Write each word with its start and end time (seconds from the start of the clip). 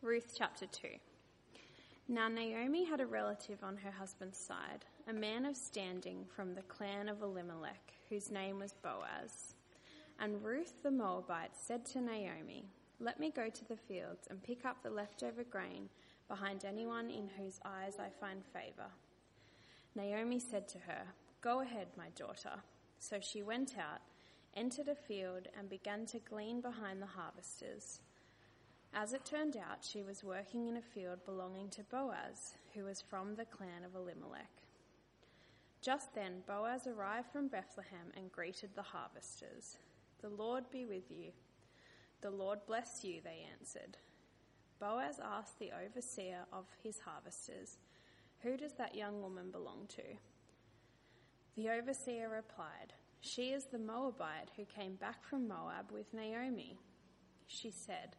Ruth 0.00 0.34
chapter 0.38 0.64
2. 0.66 0.90
Now 2.06 2.28
Naomi 2.28 2.84
had 2.84 3.00
a 3.00 3.06
relative 3.06 3.64
on 3.64 3.76
her 3.78 3.90
husband's 3.90 4.38
side, 4.38 4.84
a 5.08 5.12
man 5.12 5.44
of 5.44 5.56
standing 5.56 6.24
from 6.36 6.54
the 6.54 6.62
clan 6.62 7.08
of 7.08 7.20
Elimelech, 7.20 7.94
whose 8.08 8.30
name 8.30 8.60
was 8.60 8.74
Boaz. 8.74 9.54
And 10.20 10.44
Ruth 10.44 10.74
the 10.84 10.92
Moabite 10.92 11.56
said 11.56 11.84
to 11.86 12.00
Naomi, 12.00 12.70
Let 13.00 13.18
me 13.18 13.32
go 13.34 13.50
to 13.50 13.64
the 13.64 13.76
fields 13.76 14.28
and 14.30 14.40
pick 14.40 14.64
up 14.64 14.84
the 14.84 14.90
leftover 14.90 15.42
grain 15.42 15.88
behind 16.28 16.64
anyone 16.64 17.10
in 17.10 17.28
whose 17.36 17.58
eyes 17.64 17.96
I 17.98 18.10
find 18.20 18.44
favor. 18.52 18.92
Naomi 19.96 20.38
said 20.38 20.68
to 20.68 20.78
her, 20.78 21.02
Go 21.40 21.60
ahead, 21.60 21.88
my 21.96 22.10
daughter. 22.10 22.62
So 23.00 23.18
she 23.20 23.42
went 23.42 23.74
out, 23.76 24.00
entered 24.54 24.86
a 24.86 24.94
field, 24.94 25.48
and 25.58 25.68
began 25.68 26.06
to 26.06 26.20
glean 26.20 26.60
behind 26.60 27.02
the 27.02 27.06
harvesters. 27.06 27.98
As 28.94 29.12
it 29.12 29.24
turned 29.24 29.56
out, 29.56 29.78
she 29.82 30.02
was 30.02 30.24
working 30.24 30.66
in 30.66 30.76
a 30.76 30.82
field 30.82 31.24
belonging 31.24 31.68
to 31.70 31.84
Boaz, 31.84 32.54
who 32.74 32.84
was 32.84 33.02
from 33.02 33.34
the 33.34 33.44
clan 33.44 33.84
of 33.84 33.94
Elimelech. 33.94 34.50
Just 35.80 36.14
then, 36.14 36.42
Boaz 36.46 36.86
arrived 36.86 37.30
from 37.30 37.48
Bethlehem 37.48 38.12
and 38.16 38.32
greeted 38.32 38.70
the 38.74 38.82
harvesters. 38.82 39.76
The 40.20 40.28
Lord 40.28 40.64
be 40.70 40.84
with 40.84 41.10
you. 41.10 41.30
The 42.20 42.30
Lord 42.30 42.58
bless 42.66 43.04
you, 43.04 43.20
they 43.22 43.46
answered. 43.58 43.96
Boaz 44.80 45.20
asked 45.22 45.58
the 45.58 45.70
overseer 45.72 46.46
of 46.52 46.66
his 46.82 47.00
harvesters, 47.00 47.78
Who 48.42 48.56
does 48.56 48.72
that 48.74 48.94
young 48.94 49.22
woman 49.22 49.50
belong 49.50 49.86
to? 49.90 50.02
The 51.56 51.70
overseer 51.70 52.28
replied, 52.28 52.92
She 53.20 53.50
is 53.50 53.66
the 53.66 53.78
Moabite 53.78 54.50
who 54.56 54.64
came 54.64 54.94
back 54.94 55.24
from 55.24 55.46
Moab 55.46 55.90
with 55.92 56.12
Naomi. 56.14 56.78
She 57.46 57.70
said, 57.70 58.16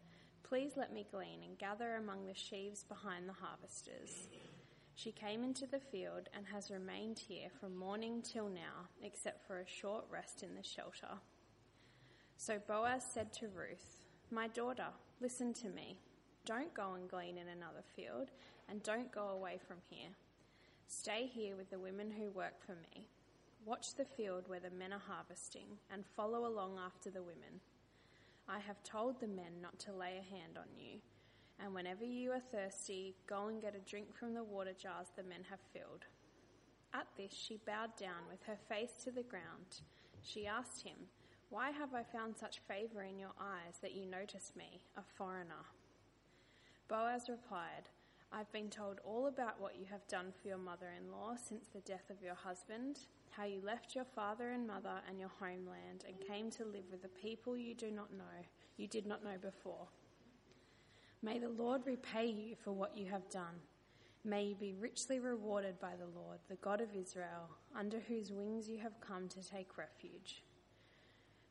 Please 0.49 0.71
let 0.75 0.91
me 0.91 1.05
glean 1.11 1.43
and 1.45 1.59
gather 1.59 1.97
among 1.97 2.25
the 2.25 2.33
sheaves 2.33 2.83
behind 2.83 3.29
the 3.29 3.33
harvesters. 3.33 4.27
She 4.95 5.11
came 5.11 5.43
into 5.43 5.67
the 5.67 5.79
field 5.79 6.27
and 6.35 6.43
has 6.47 6.71
remained 6.71 7.19
here 7.19 7.49
from 7.61 7.77
morning 7.77 8.23
till 8.23 8.49
now, 8.49 8.89
except 9.03 9.45
for 9.45 9.59
a 9.59 9.67
short 9.67 10.05
rest 10.09 10.41
in 10.41 10.55
the 10.55 10.63
shelter. 10.63 11.19
So 12.35 12.57
Boaz 12.67 13.03
said 13.03 13.31
to 13.33 13.47
Ruth, 13.47 14.07
My 14.31 14.47
daughter, 14.47 14.87
listen 15.21 15.53
to 15.53 15.69
me. 15.69 15.99
Don't 16.45 16.73
go 16.73 16.95
and 16.95 17.07
glean 17.07 17.37
in 17.37 17.47
another 17.49 17.83
field, 17.95 18.31
and 18.67 18.81
don't 18.81 19.11
go 19.11 19.27
away 19.27 19.59
from 19.67 19.77
here. 19.87 20.09
Stay 20.87 21.29
here 21.31 21.57
with 21.57 21.69
the 21.69 21.77
women 21.77 22.09
who 22.09 22.31
work 22.31 22.59
for 22.65 22.73
me. 22.73 23.05
Watch 23.65 23.93
the 23.93 24.05
field 24.17 24.45
where 24.47 24.59
the 24.59 24.71
men 24.71 24.93
are 24.93 25.03
harvesting, 25.07 25.77
and 25.93 26.03
follow 26.15 26.47
along 26.47 26.79
after 26.83 27.11
the 27.11 27.21
women. 27.21 27.61
I 28.49 28.57
have 28.59 28.81
told 28.83 29.19
the 29.19 29.27
men 29.27 29.61
not 29.61 29.77
to 29.79 29.93
lay 29.93 30.17
a 30.17 30.35
hand 30.35 30.57
on 30.57 30.67
you. 30.75 30.99
And 31.59 31.75
whenever 31.75 32.03
you 32.03 32.31
are 32.31 32.41
thirsty, 32.51 33.15
go 33.27 33.47
and 33.47 33.61
get 33.61 33.75
a 33.75 33.89
drink 33.89 34.15
from 34.15 34.33
the 34.33 34.43
water 34.43 34.73
jars 34.73 35.07
the 35.15 35.23
men 35.23 35.45
have 35.49 35.59
filled. 35.71 36.05
At 36.93 37.05
this, 37.15 37.31
she 37.31 37.59
bowed 37.67 37.95
down 37.95 38.25
with 38.27 38.41
her 38.47 38.57
face 38.67 39.03
to 39.03 39.11
the 39.11 39.21
ground. 39.21 39.81
She 40.23 40.47
asked 40.47 40.81
him, 40.81 40.97
Why 41.49 41.69
have 41.69 41.93
I 41.93 42.01
found 42.01 42.37
such 42.37 42.61
favor 42.67 43.03
in 43.03 43.19
your 43.19 43.33
eyes 43.39 43.77
that 43.83 43.93
you 43.93 44.07
notice 44.07 44.53
me, 44.55 44.81
a 44.97 45.01
foreigner? 45.15 45.65
Boaz 46.87 47.29
replied, 47.29 47.87
I've 48.31 48.51
been 48.51 48.69
told 48.69 48.99
all 49.03 49.27
about 49.27 49.59
what 49.59 49.77
you 49.77 49.85
have 49.89 50.07
done 50.07 50.31
for 50.41 50.47
your 50.47 50.57
mother 50.57 50.87
in 50.97 51.11
law 51.11 51.35
since 51.35 51.67
the 51.67 51.81
death 51.81 52.09
of 52.09 52.21
your 52.21 52.35
husband 52.35 52.99
how 53.31 53.45
you 53.45 53.61
left 53.63 53.95
your 53.95 54.05
father 54.05 54.51
and 54.51 54.67
mother 54.67 55.01
and 55.07 55.19
your 55.19 55.31
homeland 55.39 56.03
and 56.07 56.27
came 56.27 56.51
to 56.51 56.65
live 56.65 56.83
with 56.91 57.05
a 57.05 57.21
people 57.21 57.57
you 57.57 57.73
do 57.73 57.91
not 57.91 58.11
know, 58.11 58.45
you 58.77 58.87
did 58.87 59.05
not 59.05 59.23
know 59.23 59.37
before. 59.41 59.87
May 61.21 61.39
the 61.39 61.49
Lord 61.49 61.85
repay 61.85 62.25
you 62.25 62.55
for 62.63 62.71
what 62.71 62.97
you 62.97 63.05
have 63.07 63.29
done. 63.29 63.61
May 64.25 64.45
you 64.45 64.55
be 64.55 64.73
richly 64.73 65.19
rewarded 65.19 65.79
by 65.79 65.93
the 65.97 66.19
Lord, 66.19 66.39
the 66.49 66.55
God 66.55 66.81
of 66.81 66.95
Israel, 66.95 67.49
under 67.77 67.99
whose 67.99 68.31
wings 68.31 68.67
you 68.67 68.79
have 68.79 68.99
come 68.99 69.29
to 69.29 69.47
take 69.47 69.77
refuge. 69.77 70.43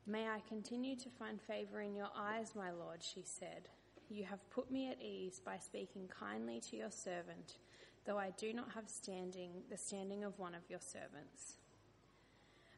May 0.05 0.27
I 0.27 0.41
continue 0.47 0.95
to 0.95 1.09
find 1.09 1.41
favor 1.41 1.81
in 1.81 1.95
your 1.95 2.09
eyes, 2.15 2.53
my 2.55 2.71
Lord, 2.71 3.03
she 3.03 3.23
said. 3.23 3.69
You 4.11 4.23
have 4.23 4.49
put 4.49 4.71
me 4.71 4.89
at 4.89 4.99
ease 4.99 5.39
by 5.39 5.59
speaking 5.59 6.07
kindly 6.07 6.59
to 6.71 6.75
your 6.75 6.89
servant, 6.89 7.57
though 8.05 8.17
I 8.17 8.31
do 8.37 8.53
not 8.53 8.71
have 8.73 8.89
standing 8.89 9.61
the 9.69 9.77
standing 9.77 10.23
of 10.23 10.39
one 10.39 10.55
of 10.55 10.67
your 10.67 10.79
servants. 10.79 11.57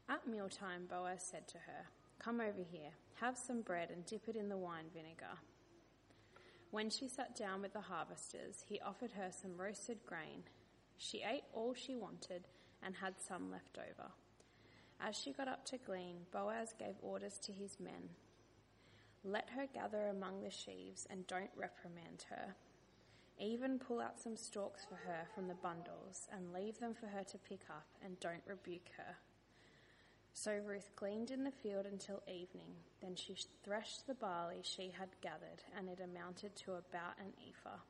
At 0.09 0.27
mealtime, 0.27 0.87
Boaz 0.89 1.23
said 1.23 1.47
to 1.49 1.57
her, 1.59 1.85
Come 2.19 2.41
over 2.41 2.61
here, 2.69 2.91
have 3.21 3.37
some 3.37 3.61
bread 3.61 3.91
and 3.91 4.05
dip 4.05 4.27
it 4.27 4.35
in 4.35 4.49
the 4.49 4.57
wine 4.57 4.87
vinegar. 4.93 5.39
When 6.69 6.89
she 6.89 7.07
sat 7.07 7.33
down 7.33 7.61
with 7.61 7.71
the 7.71 7.79
harvesters, 7.79 8.65
he 8.67 8.81
offered 8.81 9.11
her 9.11 9.29
some 9.31 9.55
roasted 9.55 10.05
grain. 10.05 10.43
She 10.97 11.23
ate 11.23 11.45
all 11.53 11.73
she 11.73 11.95
wanted 11.95 12.49
and 12.83 12.93
had 12.95 13.13
some 13.21 13.49
left 13.49 13.77
over. 13.77 14.11
As 14.99 15.17
she 15.17 15.31
got 15.31 15.47
up 15.47 15.65
to 15.67 15.77
glean, 15.77 16.17
Boaz 16.33 16.73
gave 16.77 16.95
orders 17.01 17.39
to 17.39 17.53
his 17.53 17.79
men 17.79 18.09
Let 19.23 19.49
her 19.51 19.67
gather 19.71 20.07
among 20.07 20.41
the 20.41 20.49
sheaves 20.49 21.05
and 21.09 21.27
don't 21.27 21.51
reprimand 21.55 22.25
her. 22.29 22.55
Even 23.39 23.77
pull 23.77 24.01
out 24.01 24.19
some 24.19 24.35
stalks 24.35 24.85
for 24.85 24.95
her 24.95 25.27
from 25.33 25.47
the 25.47 25.55
bundles 25.55 26.27
and 26.31 26.53
leave 26.53 26.79
them 26.79 26.93
for 26.93 27.07
her 27.07 27.23
to 27.23 27.37
pick 27.37 27.61
up 27.69 27.85
and 28.03 28.19
don't 28.19 28.43
rebuke 28.47 28.89
her. 28.97 29.15
So 30.33 30.59
Ruth 30.65 30.89
gleaned 30.95 31.29
in 31.29 31.43
the 31.43 31.51
field 31.51 31.85
until 31.85 32.23
evening. 32.27 32.73
Then 33.01 33.15
she 33.15 33.35
threshed 33.63 34.07
the 34.07 34.13
barley 34.15 34.61
she 34.63 34.91
had 34.97 35.09
gathered, 35.21 35.61
and 35.77 35.89
it 35.89 35.99
amounted 35.99 36.55
to 36.57 36.71
about 36.73 37.19
an 37.19 37.33
ephah. 37.47 37.81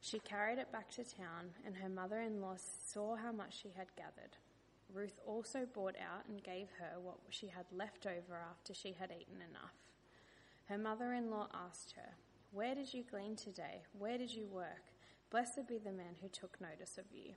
She 0.00 0.18
carried 0.18 0.58
it 0.58 0.72
back 0.72 0.90
to 0.92 1.04
town, 1.04 1.50
and 1.64 1.76
her 1.76 1.88
mother 1.88 2.20
in 2.20 2.40
law 2.40 2.56
saw 2.56 3.16
how 3.16 3.32
much 3.32 3.60
she 3.60 3.70
had 3.76 3.94
gathered. 3.96 4.36
Ruth 4.92 5.18
also 5.26 5.66
bought 5.66 5.96
out 5.96 6.26
and 6.28 6.42
gave 6.42 6.68
her 6.78 7.00
what 7.00 7.16
she 7.30 7.48
had 7.48 7.66
left 7.72 8.06
over 8.06 8.40
after 8.50 8.74
she 8.74 8.92
had 8.98 9.10
eaten 9.10 9.42
enough. 9.50 9.83
Her 10.68 10.78
mother 10.78 11.12
in 11.12 11.30
law 11.30 11.48
asked 11.52 11.92
her, 11.96 12.16
Where 12.52 12.74
did 12.74 12.94
you 12.94 13.04
glean 13.08 13.36
today? 13.36 13.82
Where 13.98 14.16
did 14.16 14.32
you 14.32 14.46
work? 14.46 14.92
Blessed 15.30 15.68
be 15.68 15.78
the 15.78 15.92
man 15.92 16.16
who 16.22 16.28
took 16.28 16.60
notice 16.60 16.96
of 16.96 17.04
you. 17.12 17.34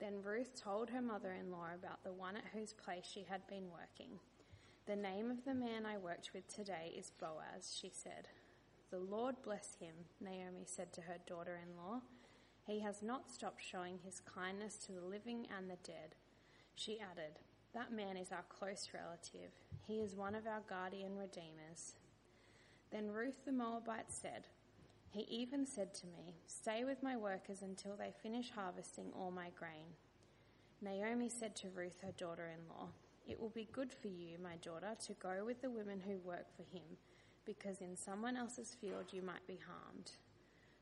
Then 0.00 0.22
Ruth 0.22 0.54
told 0.58 0.88
her 0.90 1.02
mother 1.02 1.32
in 1.32 1.50
law 1.50 1.66
about 1.74 2.02
the 2.02 2.12
one 2.12 2.36
at 2.36 2.52
whose 2.54 2.72
place 2.72 3.04
she 3.04 3.26
had 3.28 3.46
been 3.46 3.70
working. 3.70 4.18
The 4.86 4.96
name 4.96 5.30
of 5.30 5.44
the 5.44 5.54
man 5.54 5.84
I 5.84 5.98
worked 5.98 6.30
with 6.32 6.48
today 6.48 6.94
is 6.96 7.12
Boaz, 7.20 7.76
she 7.78 7.90
said. 7.92 8.28
The 8.90 8.98
Lord 8.98 9.36
bless 9.44 9.76
him, 9.78 9.94
Naomi 10.20 10.64
said 10.64 10.92
to 10.94 11.02
her 11.02 11.18
daughter 11.26 11.60
in 11.62 11.76
law. 11.76 12.00
He 12.66 12.80
has 12.80 13.02
not 13.02 13.30
stopped 13.30 13.62
showing 13.62 13.98
his 14.02 14.20
kindness 14.20 14.76
to 14.86 14.92
the 14.92 15.06
living 15.06 15.46
and 15.56 15.68
the 15.68 15.76
dead. 15.84 16.14
She 16.74 16.98
added, 16.98 17.38
That 17.74 17.92
man 17.92 18.16
is 18.16 18.32
our 18.32 18.44
close 18.48 18.88
relative. 18.94 19.52
He 19.86 20.00
is 20.00 20.16
one 20.16 20.34
of 20.34 20.46
our 20.46 20.62
guardian 20.68 21.16
redeemers. 21.16 21.94
Then 22.90 23.10
Ruth 23.10 23.44
the 23.44 23.52
Moabite 23.52 24.10
said, 24.10 24.46
he 25.10 25.22
even 25.22 25.66
said 25.66 25.92
to 25.94 26.06
me, 26.06 26.36
Stay 26.46 26.84
with 26.84 27.02
my 27.02 27.16
workers 27.16 27.62
until 27.62 27.96
they 27.96 28.12
finish 28.22 28.50
harvesting 28.50 29.10
all 29.12 29.32
my 29.32 29.50
grain. 29.58 29.96
Naomi 30.80 31.28
said 31.28 31.56
to 31.56 31.68
Ruth, 31.68 32.00
her 32.02 32.12
daughter 32.12 32.46
in 32.46 32.68
law, 32.68 32.88
It 33.26 33.40
will 33.40 33.50
be 33.50 33.68
good 33.72 33.92
for 33.92 34.06
you, 34.06 34.38
my 34.42 34.56
daughter, 34.62 34.94
to 35.06 35.12
go 35.14 35.44
with 35.44 35.60
the 35.62 35.70
women 35.70 36.00
who 36.00 36.18
work 36.18 36.46
for 36.56 36.62
him, 36.62 36.96
because 37.44 37.80
in 37.80 37.96
someone 37.96 38.36
else's 38.36 38.76
field 38.80 39.06
you 39.12 39.20
might 39.20 39.46
be 39.48 39.58
harmed. 39.66 40.12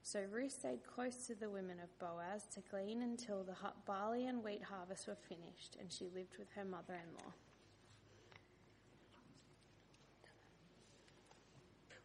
So 0.02 0.20
Ruth 0.30 0.52
stayed 0.52 0.86
close 0.86 1.26
to 1.26 1.34
the 1.34 1.50
women 1.50 1.78
of 1.82 1.98
Boaz 1.98 2.46
to 2.54 2.60
glean 2.70 3.02
until 3.02 3.42
the 3.44 3.56
barley 3.86 4.26
and 4.26 4.44
wheat 4.44 4.62
harvests 4.62 5.06
were 5.06 5.16
finished, 5.16 5.76
and 5.80 5.90
she 5.90 6.04
lived 6.14 6.36
with 6.38 6.50
her 6.54 6.64
mother 6.66 6.94
in 6.94 7.14
law. 7.14 7.32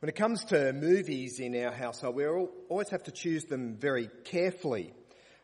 When 0.03 0.09
it 0.09 0.16
comes 0.16 0.44
to 0.47 0.74
movies 0.74 1.39
in 1.39 1.56
our 1.63 1.72
household, 1.72 2.18
we 2.18 2.25
always 2.25 2.89
have 2.89 3.04
to 3.04 3.12
choose 3.12 3.45
them 3.45 3.77
very 3.77 4.10
carefully. 4.25 4.92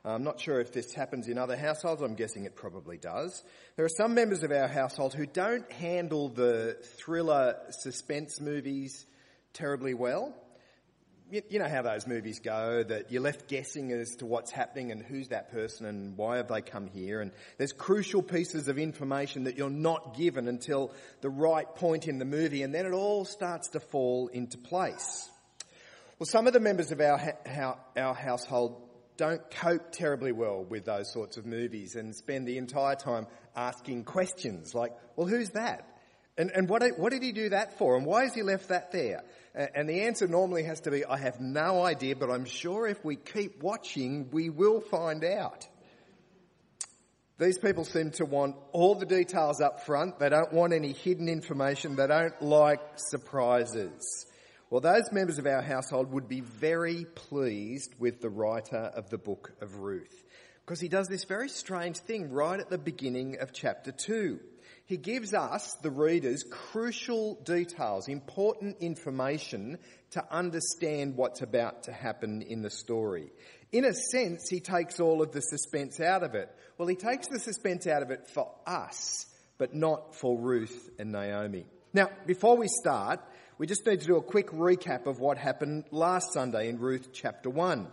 I'm 0.03 0.25
not 0.25 0.41
sure 0.41 0.59
if 0.59 0.73
this 0.73 0.93
happens 0.93 1.29
in 1.29 1.37
other 1.37 1.55
households. 1.55 2.01
I'm 2.01 2.15
guessing 2.15 2.43
it 2.43 2.57
probably 2.57 2.97
does. 2.97 3.41
There 3.77 3.85
are 3.85 3.95
some 3.97 4.15
members 4.15 4.43
of 4.43 4.51
our 4.51 4.67
household 4.67 5.13
who 5.13 5.25
don't 5.25 5.71
handle 5.71 6.27
the 6.27 6.75
thriller 6.97 7.55
suspense 7.69 8.41
movies 8.41 9.05
terribly 9.53 9.93
well 9.93 10.35
you, 11.31 11.41
you, 11.49 11.59
know 11.59 11.67
how 11.67 11.81
those 11.81 12.07
movies 12.07 12.39
go, 12.39 12.83
that 12.83 13.11
you're 13.11 13.21
left 13.21 13.47
guessing 13.47 13.91
as 13.91 14.15
to 14.17 14.25
what's 14.25 14.51
happening 14.51 14.91
and 14.91 15.01
who's 15.01 15.29
that 15.29 15.51
person 15.51 15.85
and 15.85 16.17
why 16.17 16.37
have 16.37 16.47
they 16.47 16.61
come 16.61 16.87
here. 16.87 17.21
And 17.21 17.31
there's 17.57 17.73
crucial 17.73 18.21
pieces 18.21 18.67
of 18.67 18.77
information 18.77 19.43
that 19.43 19.57
you're 19.57 19.69
not 19.69 20.17
given 20.17 20.47
until 20.47 20.91
the 21.21 21.29
right 21.29 21.67
point 21.75 22.07
in 22.07 22.17
the 22.17 22.25
movie 22.25 22.63
and 22.63 22.73
then 22.73 22.85
it 22.85 22.93
all 22.93 23.25
starts 23.25 23.69
to 23.69 23.79
fall 23.79 24.27
into 24.27 24.57
place. 24.57 25.29
Well, 26.17 26.27
some 26.27 26.47
of 26.47 26.53
the 26.53 26.59
members 26.59 26.91
of 26.91 26.99
our, 26.99 27.37
our 27.95 28.13
household 28.13 28.81
don't 29.15 29.49
cope 29.51 29.91
terribly 29.91 30.31
well 30.31 30.63
with 30.63 30.85
those 30.85 31.11
sorts 31.11 31.37
of 31.37 31.45
movies 31.45 31.95
and 31.95 32.15
spend 32.15 32.47
the 32.47 32.57
entire 32.57 32.95
time 32.95 33.27
asking 33.55 34.05
questions 34.05 34.73
like, 34.73 34.93
well, 35.15 35.27
who's 35.27 35.49
that? 35.51 35.85
And, 36.39 36.51
and 36.51 36.69
what, 36.69 36.81
what 36.97 37.11
did 37.11 37.21
he 37.21 37.33
do 37.33 37.49
that 37.49 37.77
for? 37.77 37.97
And 37.97 38.05
why 38.05 38.23
has 38.23 38.33
he 38.33 38.43
left 38.43 38.69
that 38.69 38.93
there? 38.93 39.23
And 39.53 39.89
the 39.89 40.03
answer 40.03 40.25
normally 40.25 40.63
has 40.63 40.79
to 40.81 40.91
be, 40.91 41.03
I 41.03 41.17
have 41.17 41.41
no 41.41 41.83
idea, 41.83 42.15
but 42.15 42.31
I'm 42.31 42.45
sure 42.45 42.87
if 42.87 43.03
we 43.03 43.17
keep 43.17 43.61
watching, 43.61 44.29
we 44.31 44.49
will 44.49 44.79
find 44.79 45.25
out. 45.25 45.67
These 47.39 47.57
people 47.57 47.83
seem 47.83 48.11
to 48.11 48.25
want 48.25 48.55
all 48.71 48.95
the 48.95 49.05
details 49.05 49.59
up 49.59 49.85
front. 49.85 50.17
They 50.19 50.29
don't 50.29 50.53
want 50.53 50.71
any 50.71 50.93
hidden 50.93 51.27
information. 51.27 51.97
They 51.97 52.07
don't 52.07 52.41
like 52.41 52.79
surprises. 52.95 54.25
Well, 54.69 54.79
those 54.79 55.11
members 55.11 55.39
of 55.39 55.45
our 55.45 55.61
household 55.61 56.13
would 56.13 56.29
be 56.29 56.39
very 56.39 57.03
pleased 57.03 57.95
with 57.99 58.21
the 58.21 58.29
writer 58.29 58.91
of 58.95 59.09
the 59.09 59.17
book 59.17 59.51
of 59.61 59.79
Ruth 59.79 60.23
because 60.65 60.79
he 60.79 60.87
does 60.87 61.07
this 61.07 61.23
very 61.23 61.49
strange 61.49 61.97
thing 61.97 62.31
right 62.31 62.59
at 62.59 62.69
the 62.69 62.77
beginning 62.77 63.39
of 63.39 63.51
chapter 63.51 63.91
2. 63.91 64.39
He 64.89 64.97
gives 64.97 65.35
us, 65.35 65.75
the 65.83 65.91
readers, 65.91 66.43
crucial 66.49 67.35
details, 67.43 68.07
important 68.07 68.77
information 68.79 69.77
to 70.13 70.25
understand 70.33 71.15
what's 71.15 71.43
about 71.43 71.83
to 71.83 71.91
happen 71.91 72.41
in 72.41 72.63
the 72.63 72.71
story. 72.71 73.31
In 73.71 73.85
a 73.85 73.93
sense, 73.93 74.49
he 74.49 74.59
takes 74.59 74.99
all 74.99 75.21
of 75.21 75.31
the 75.31 75.41
suspense 75.41 75.99
out 75.99 76.23
of 76.23 76.33
it. 76.33 76.49
Well, 76.79 76.87
he 76.87 76.95
takes 76.95 77.27
the 77.27 77.37
suspense 77.37 77.85
out 77.85 78.01
of 78.01 78.09
it 78.09 78.29
for 78.33 78.51
us, 78.65 79.27
but 79.59 79.75
not 79.75 80.15
for 80.15 80.35
Ruth 80.35 80.89
and 80.97 81.11
Naomi. 81.11 81.67
Now, 81.93 82.09
before 82.25 82.57
we 82.57 82.67
start, 82.67 83.19
we 83.59 83.67
just 83.67 83.85
need 83.85 84.01
to 84.01 84.07
do 84.07 84.17
a 84.17 84.23
quick 84.23 84.47
recap 84.47 85.05
of 85.05 85.19
what 85.19 85.37
happened 85.37 85.83
last 85.91 86.33
Sunday 86.33 86.67
in 86.67 86.79
Ruth 86.79 87.09
chapter 87.13 87.51
1. 87.51 87.85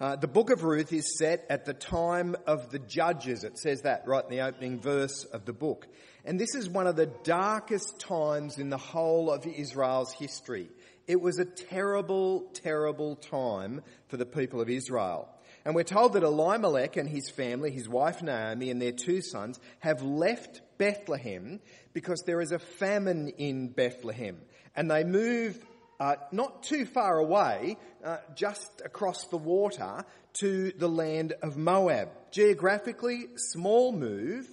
Uh, 0.00 0.16
the 0.16 0.26
book 0.26 0.48
of 0.48 0.64
Ruth 0.64 0.94
is 0.94 1.18
set 1.18 1.44
at 1.50 1.66
the 1.66 1.74
time 1.74 2.34
of 2.46 2.70
the 2.70 2.78
judges. 2.78 3.44
It 3.44 3.58
says 3.58 3.82
that 3.82 4.06
right 4.06 4.24
in 4.24 4.30
the 4.30 4.40
opening 4.40 4.80
verse 4.80 5.24
of 5.24 5.44
the 5.44 5.52
book. 5.52 5.86
And 6.24 6.40
this 6.40 6.54
is 6.54 6.70
one 6.70 6.86
of 6.86 6.96
the 6.96 7.12
darkest 7.22 8.00
times 8.00 8.56
in 8.56 8.70
the 8.70 8.78
whole 8.78 9.30
of 9.30 9.46
Israel's 9.46 10.10
history. 10.14 10.70
It 11.06 11.20
was 11.20 11.38
a 11.38 11.44
terrible, 11.44 12.48
terrible 12.54 13.16
time 13.16 13.82
for 14.08 14.16
the 14.16 14.24
people 14.24 14.62
of 14.62 14.70
Israel. 14.70 15.28
And 15.66 15.74
we're 15.74 15.84
told 15.84 16.14
that 16.14 16.22
Elimelech 16.22 16.96
and 16.96 17.06
his 17.06 17.28
family, 17.28 17.70
his 17.70 17.86
wife 17.86 18.22
Naomi 18.22 18.70
and 18.70 18.80
their 18.80 18.92
two 18.92 19.20
sons, 19.20 19.60
have 19.80 20.00
left 20.00 20.62
Bethlehem 20.78 21.60
because 21.92 22.22
there 22.22 22.40
is 22.40 22.52
a 22.52 22.58
famine 22.58 23.28
in 23.36 23.68
Bethlehem. 23.68 24.38
And 24.74 24.90
they 24.90 25.04
move 25.04 25.62
uh, 26.00 26.16
not 26.32 26.62
too 26.62 26.86
far 26.86 27.18
away, 27.18 27.76
uh, 28.02 28.16
just 28.34 28.82
across 28.84 29.26
the 29.26 29.36
water 29.36 30.04
to 30.32 30.72
the 30.72 30.88
land 30.88 31.34
of 31.42 31.56
Moab. 31.56 32.08
Geographically, 32.30 33.26
small 33.36 33.92
move, 33.92 34.48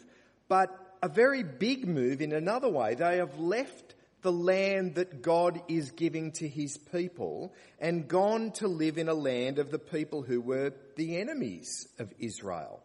but 0.50 0.70
a 1.02 1.08
very 1.08 1.44
big 1.44 1.88
move 1.88 2.22
in 2.22 2.34
another 2.34 2.70
way. 2.70 2.96
They 2.96 3.18
have 3.18 3.40
left 3.40 3.96
the 4.24 4.32
land 4.32 4.96
that 4.96 5.22
God 5.22 5.62
is 5.70 5.92
giving 5.92 6.34
to 6.34 6.48
his 6.48 6.78
people 6.78 7.54
and 7.80 8.08
gone 8.08 8.52
to 8.54 8.68
live 8.68 8.98
in 8.98 9.08
a 9.08 9.14
land 9.14 9.58
of 9.60 9.72
the 9.72 9.80
people 9.80 10.24
who 10.24 10.42
were 10.42 10.74
the 10.98 11.18
enemies 11.18 11.88
of 11.98 12.14
Israel. 12.20 12.82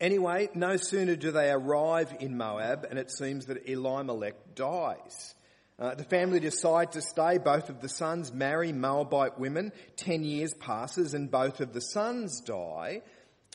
Anyway, 0.00 0.48
no 0.54 0.76
sooner 0.76 1.16
do 1.16 1.32
they 1.32 1.50
arrive 1.50 2.14
in 2.20 2.36
Moab 2.36 2.86
and 2.88 2.98
it 2.98 3.10
seems 3.10 3.46
that 3.46 3.68
Elimelech 3.68 4.54
dies. 4.54 5.34
Uh, 5.78 5.94
the 5.94 6.04
family 6.04 6.38
decide 6.38 6.92
to 6.92 7.02
stay. 7.02 7.38
Both 7.38 7.68
of 7.68 7.80
the 7.80 7.88
sons 7.88 8.32
marry 8.32 8.72
Moabite 8.72 9.38
women. 9.38 9.72
Ten 9.96 10.24
years 10.24 10.54
passes 10.54 11.14
and 11.14 11.30
both 11.30 11.60
of 11.60 11.72
the 11.72 11.80
sons 11.80 12.40
die. 12.40 13.02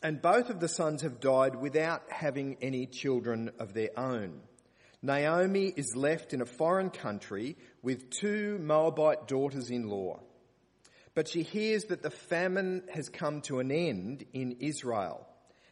And 0.04 0.22
both 0.22 0.50
of 0.50 0.60
the 0.60 0.68
sons 0.68 1.02
have 1.02 1.20
died 1.20 1.56
without 1.56 2.04
having 2.10 2.58
any 2.62 2.86
children 2.86 3.52
of 3.60 3.74
their 3.74 3.98
own. 3.98 4.42
Naomi 5.02 5.74
is 5.76 5.96
left 5.96 6.34
in 6.34 6.42
a 6.42 6.46
foreign 6.46 6.90
country 6.90 7.56
with 7.82 8.10
two 8.10 8.58
Moabite 8.60 9.28
daughters 9.28 9.70
in 9.70 9.90
law. 9.90 10.20
But 11.16 11.28
she 11.28 11.44
hears 11.44 11.86
that 11.86 12.02
the 12.02 12.10
famine 12.10 12.84
has 12.94 13.10
come 13.10 13.42
to 13.42 13.60
an 13.60 13.72
end 13.72 14.26
in 14.34 14.58
Israel 14.60 15.26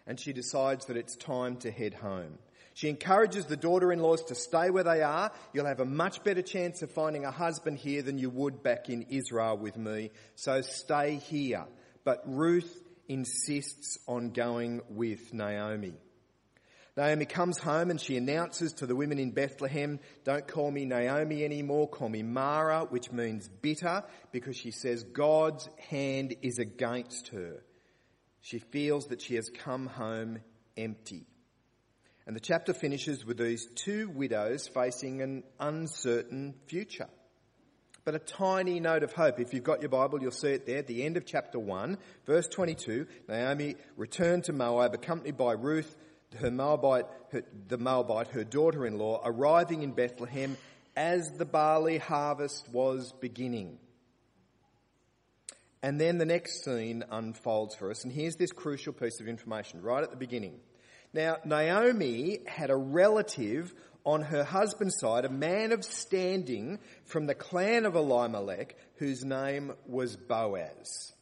and 0.05 0.17
she 0.17 0.31
decides 0.31 0.85
that 0.85 0.97
it's 0.97 1.17
time 1.17 1.57
to 1.57 1.71
head 1.71 1.93
home. 1.93 2.39
She 2.77 2.89
encourages 2.89 3.45
the 3.45 3.57
daughter 3.57 3.91
in 3.91 4.03
laws 4.03 4.25
to 4.25 4.35
stay 4.35 4.69
where 4.69 4.83
they 4.83 5.01
are. 5.01 5.31
You'll 5.51 5.65
have 5.65 5.79
a 5.79 5.85
much 5.85 6.23
better 6.23 6.43
chance 6.43 6.83
of 6.83 6.91
finding 6.91 7.25
a 7.25 7.31
husband 7.31 7.79
here 7.79 8.03
than 8.03 8.19
you 8.19 8.29
would 8.29 8.61
back 8.61 8.87
in 8.87 9.07
Israel 9.09 9.57
with 9.57 9.77
me. 9.77 10.11
So 10.35 10.61
stay 10.61 11.15
here. 11.15 11.65
But 12.03 12.21
Ruth 12.27 12.71
insists 13.07 13.97
on 14.07 14.29
going 14.29 14.81
with 14.89 15.33
Naomi. 15.33 15.95
Naomi 16.95 17.25
comes 17.25 17.57
home 17.57 17.89
and 17.89 17.99
she 17.99 18.15
announces 18.15 18.73
to 18.73 18.85
the 18.85 18.95
women 18.95 19.17
in 19.17 19.31
Bethlehem, 19.31 19.99
don't 20.23 20.47
call 20.47 20.69
me 20.69 20.85
Naomi 20.85 21.43
anymore, 21.43 21.89
call 21.89 22.09
me 22.09 22.21
Mara, 22.21 22.81
which 22.81 23.11
means 23.11 23.49
bitter, 23.49 24.03
because 24.31 24.55
she 24.55 24.69
says 24.69 25.01
God's 25.01 25.67
hand 25.89 26.35
is 26.43 26.59
against 26.59 27.29
her. 27.29 27.63
She 28.41 28.59
feels 28.59 29.07
that 29.07 29.19
she 29.19 29.33
has 29.33 29.49
come 29.49 29.87
home 29.87 30.41
empty. 30.77 31.25
And 32.27 32.35
the 32.35 32.41
chapter 32.41 32.73
finishes 32.73 33.25
with 33.25 33.37
these 33.37 33.65
two 33.73 34.09
widows 34.09 34.67
facing 34.67 35.21
an 35.21 35.43
uncertain 35.61 36.55
future. 36.65 37.07
But 38.03 38.15
a 38.15 38.19
tiny 38.19 38.81
note 38.81 39.03
of 39.03 39.13
hope. 39.13 39.39
If 39.39 39.53
you've 39.53 39.63
got 39.63 39.81
your 39.81 39.87
Bible, 39.87 40.21
you'll 40.21 40.31
see 40.31 40.49
it 40.49 40.65
there 40.65 40.79
at 40.79 40.87
the 40.87 41.03
end 41.03 41.15
of 41.15 41.25
chapter 41.25 41.57
1, 41.57 41.97
verse 42.25 42.49
22. 42.49 43.07
Naomi 43.29 43.75
returned 43.95 44.43
to 44.45 44.53
Moab, 44.53 44.93
accompanied 44.93 45.37
by 45.37 45.53
Ruth, 45.53 45.95
her 46.39 46.51
Moabite, 46.51 47.05
her, 47.31 47.43
the 47.69 47.77
Moabite, 47.77 48.27
her 48.27 48.43
daughter-in-law, 48.43 49.21
arriving 49.23 49.83
in 49.83 49.93
Bethlehem 49.93 50.57
as 50.97 51.31
the 51.31 51.45
barley 51.45 51.97
harvest 51.97 52.67
was 52.73 53.13
beginning. 53.21 53.77
And 55.81 56.01
then 56.01 56.17
the 56.17 56.25
next 56.25 56.65
scene 56.65 57.05
unfolds 57.09 57.75
for 57.75 57.89
us, 57.89 58.03
and 58.03 58.11
here's 58.11 58.35
this 58.35 58.51
crucial 58.51 58.91
piece 58.91 59.21
of 59.21 59.29
information 59.29 59.81
right 59.81 60.03
at 60.03 60.11
the 60.11 60.17
beginning. 60.17 60.59
Now, 61.13 61.37
Naomi 61.45 62.39
had 62.45 62.69
a 62.69 62.75
relative 62.75 63.73
on 64.03 64.21
her 64.21 64.43
husband's 64.43 64.99
side, 64.99 65.25
a 65.25 65.29
man 65.29 65.71
of 65.71 65.83
standing 65.83 66.79
from 67.05 67.25
the 67.25 67.35
clan 67.35 67.85
of 67.85 67.95
Elimelech, 67.95 68.75
whose 68.95 69.23
name 69.25 69.73
was 69.85 70.15
Boaz. 70.15 71.13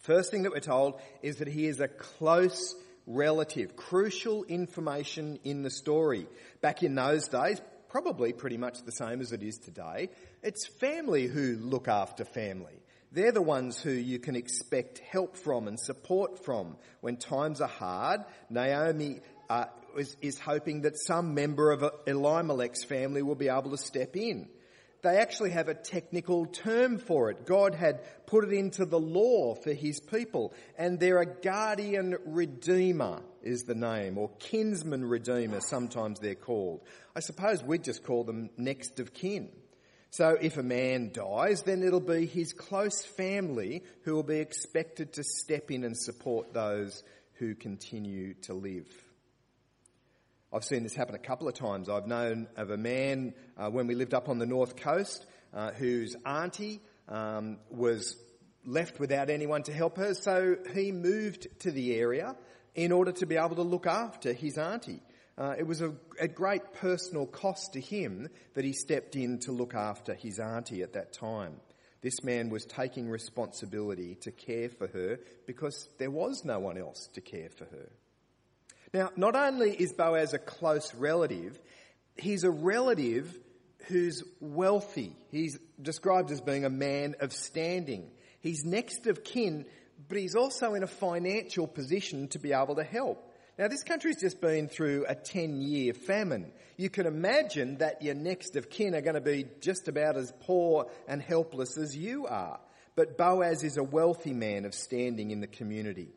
First 0.00 0.30
thing 0.30 0.42
that 0.42 0.52
we're 0.52 0.60
told 0.60 1.00
is 1.22 1.36
that 1.36 1.48
he 1.48 1.66
is 1.66 1.80
a 1.80 1.88
close 1.88 2.74
relative. 3.06 3.76
Crucial 3.76 4.44
information 4.44 5.38
in 5.44 5.62
the 5.62 5.70
story. 5.70 6.26
Back 6.60 6.82
in 6.82 6.94
those 6.94 7.28
days, 7.28 7.60
probably 7.88 8.32
pretty 8.32 8.56
much 8.56 8.82
the 8.82 8.92
same 8.92 9.20
as 9.20 9.32
it 9.32 9.42
is 9.42 9.58
today, 9.58 10.10
it's 10.42 10.66
family 10.66 11.26
who 11.26 11.56
look 11.56 11.88
after 11.88 12.24
family. 12.24 12.81
They're 13.12 13.32
the 13.32 13.42
ones 13.42 13.80
who 13.80 13.90
you 13.90 14.18
can 14.18 14.36
expect 14.36 14.98
help 14.98 15.36
from 15.36 15.68
and 15.68 15.78
support 15.78 16.44
from 16.44 16.76
when 17.02 17.16
times 17.18 17.60
are 17.60 17.68
hard. 17.68 18.20
Naomi 18.48 19.20
uh, 19.50 19.66
is, 19.98 20.16
is 20.22 20.38
hoping 20.38 20.82
that 20.82 20.96
some 20.96 21.34
member 21.34 21.72
of 21.72 21.84
Elimelech's 22.06 22.84
family 22.84 23.20
will 23.20 23.34
be 23.34 23.50
able 23.50 23.70
to 23.70 23.76
step 23.76 24.16
in. 24.16 24.48
They 25.02 25.18
actually 25.18 25.50
have 25.50 25.68
a 25.68 25.74
technical 25.74 26.46
term 26.46 26.98
for 26.98 27.30
it. 27.30 27.44
God 27.44 27.74
had 27.74 28.00
put 28.26 28.44
it 28.44 28.52
into 28.52 28.86
the 28.86 29.00
law 29.00 29.56
for 29.56 29.72
his 29.72 30.00
people, 30.00 30.54
and 30.78 30.98
they're 30.98 31.20
a 31.20 31.26
guardian 31.26 32.16
redeemer 32.24 33.20
is 33.42 33.64
the 33.64 33.74
name, 33.74 34.16
or 34.16 34.30
kinsman 34.38 35.04
redeemer, 35.04 35.60
sometimes 35.60 36.20
they're 36.20 36.36
called. 36.36 36.80
I 37.16 37.20
suppose 37.20 37.62
we'd 37.62 37.84
just 37.84 38.04
call 38.04 38.24
them 38.24 38.50
next 38.56 39.00
of 39.00 39.12
kin. 39.12 39.50
So 40.12 40.36
if 40.38 40.58
a 40.58 40.62
man 40.62 41.10
dies, 41.14 41.62
then 41.62 41.82
it'll 41.82 41.98
be 41.98 42.26
his 42.26 42.52
close 42.52 43.02
family 43.02 43.82
who 44.02 44.14
will 44.14 44.22
be 44.22 44.40
expected 44.40 45.14
to 45.14 45.24
step 45.24 45.70
in 45.70 45.84
and 45.84 45.96
support 45.96 46.52
those 46.52 47.02
who 47.38 47.54
continue 47.54 48.34
to 48.42 48.52
live. 48.52 48.86
I've 50.52 50.64
seen 50.64 50.82
this 50.82 50.94
happen 50.94 51.14
a 51.14 51.18
couple 51.18 51.48
of 51.48 51.54
times. 51.54 51.88
I've 51.88 52.06
known 52.06 52.46
of 52.58 52.68
a 52.68 52.76
man 52.76 53.32
uh, 53.56 53.70
when 53.70 53.86
we 53.86 53.94
lived 53.94 54.12
up 54.12 54.28
on 54.28 54.38
the 54.38 54.44
north 54.44 54.76
coast 54.76 55.24
uh, 55.54 55.70
whose 55.70 56.14
auntie 56.26 56.82
um, 57.08 57.56
was 57.70 58.14
left 58.66 59.00
without 59.00 59.30
anyone 59.30 59.62
to 59.62 59.72
help 59.72 59.96
her, 59.96 60.12
so 60.12 60.56
he 60.74 60.92
moved 60.92 61.46
to 61.60 61.70
the 61.70 61.94
area 61.94 62.36
in 62.74 62.92
order 62.92 63.12
to 63.12 63.24
be 63.24 63.38
able 63.38 63.56
to 63.56 63.62
look 63.62 63.86
after 63.86 64.34
his 64.34 64.58
auntie. 64.58 65.00
Uh, 65.42 65.56
it 65.58 65.66
was 65.66 65.80
a, 65.80 65.92
a 66.20 66.28
great 66.28 66.62
personal 66.74 67.26
cost 67.26 67.72
to 67.72 67.80
him 67.80 68.28
that 68.54 68.64
he 68.64 68.72
stepped 68.72 69.16
in 69.16 69.40
to 69.40 69.50
look 69.50 69.74
after 69.74 70.14
his 70.14 70.38
auntie 70.38 70.82
at 70.82 70.92
that 70.92 71.12
time. 71.12 71.56
This 72.00 72.22
man 72.22 72.48
was 72.48 72.64
taking 72.64 73.08
responsibility 73.08 74.14
to 74.20 74.30
care 74.30 74.68
for 74.68 74.86
her 74.86 75.18
because 75.48 75.88
there 75.98 76.12
was 76.12 76.44
no 76.44 76.60
one 76.60 76.78
else 76.78 77.08
to 77.14 77.20
care 77.20 77.48
for 77.48 77.64
her. 77.64 77.88
Now, 78.94 79.10
not 79.16 79.34
only 79.34 79.72
is 79.72 79.92
Boaz 79.92 80.32
a 80.32 80.38
close 80.38 80.94
relative, 80.94 81.58
he's 82.16 82.44
a 82.44 82.50
relative 82.50 83.36
who's 83.88 84.22
wealthy. 84.38 85.16
He's 85.32 85.58
described 85.80 86.30
as 86.30 86.40
being 86.40 86.64
a 86.64 86.70
man 86.70 87.16
of 87.18 87.32
standing. 87.32 88.12
He's 88.42 88.64
next 88.64 89.08
of 89.08 89.24
kin, 89.24 89.66
but 90.08 90.18
he's 90.18 90.36
also 90.36 90.74
in 90.74 90.84
a 90.84 90.88
financial 90.88 91.66
position 91.66 92.28
to 92.28 92.38
be 92.38 92.52
able 92.52 92.76
to 92.76 92.84
help. 92.84 93.28
Now, 93.58 93.68
this 93.68 93.82
country's 93.82 94.20
just 94.20 94.40
been 94.40 94.68
through 94.68 95.04
a 95.08 95.14
10 95.14 95.60
year 95.60 95.92
famine. 95.92 96.52
You 96.78 96.88
can 96.88 97.06
imagine 97.06 97.78
that 97.78 98.02
your 98.02 98.14
next 98.14 98.56
of 98.56 98.70
kin 98.70 98.94
are 98.94 99.02
going 99.02 99.14
to 99.14 99.20
be 99.20 99.46
just 99.60 99.88
about 99.88 100.16
as 100.16 100.32
poor 100.40 100.86
and 101.06 101.20
helpless 101.20 101.76
as 101.76 101.94
you 101.94 102.26
are. 102.26 102.58
But 102.96 103.18
Boaz 103.18 103.62
is 103.62 103.76
a 103.76 103.82
wealthy 103.82 104.32
man 104.32 104.64
of 104.64 104.74
standing 104.74 105.30
in 105.30 105.40
the 105.40 105.46
community. 105.46 106.08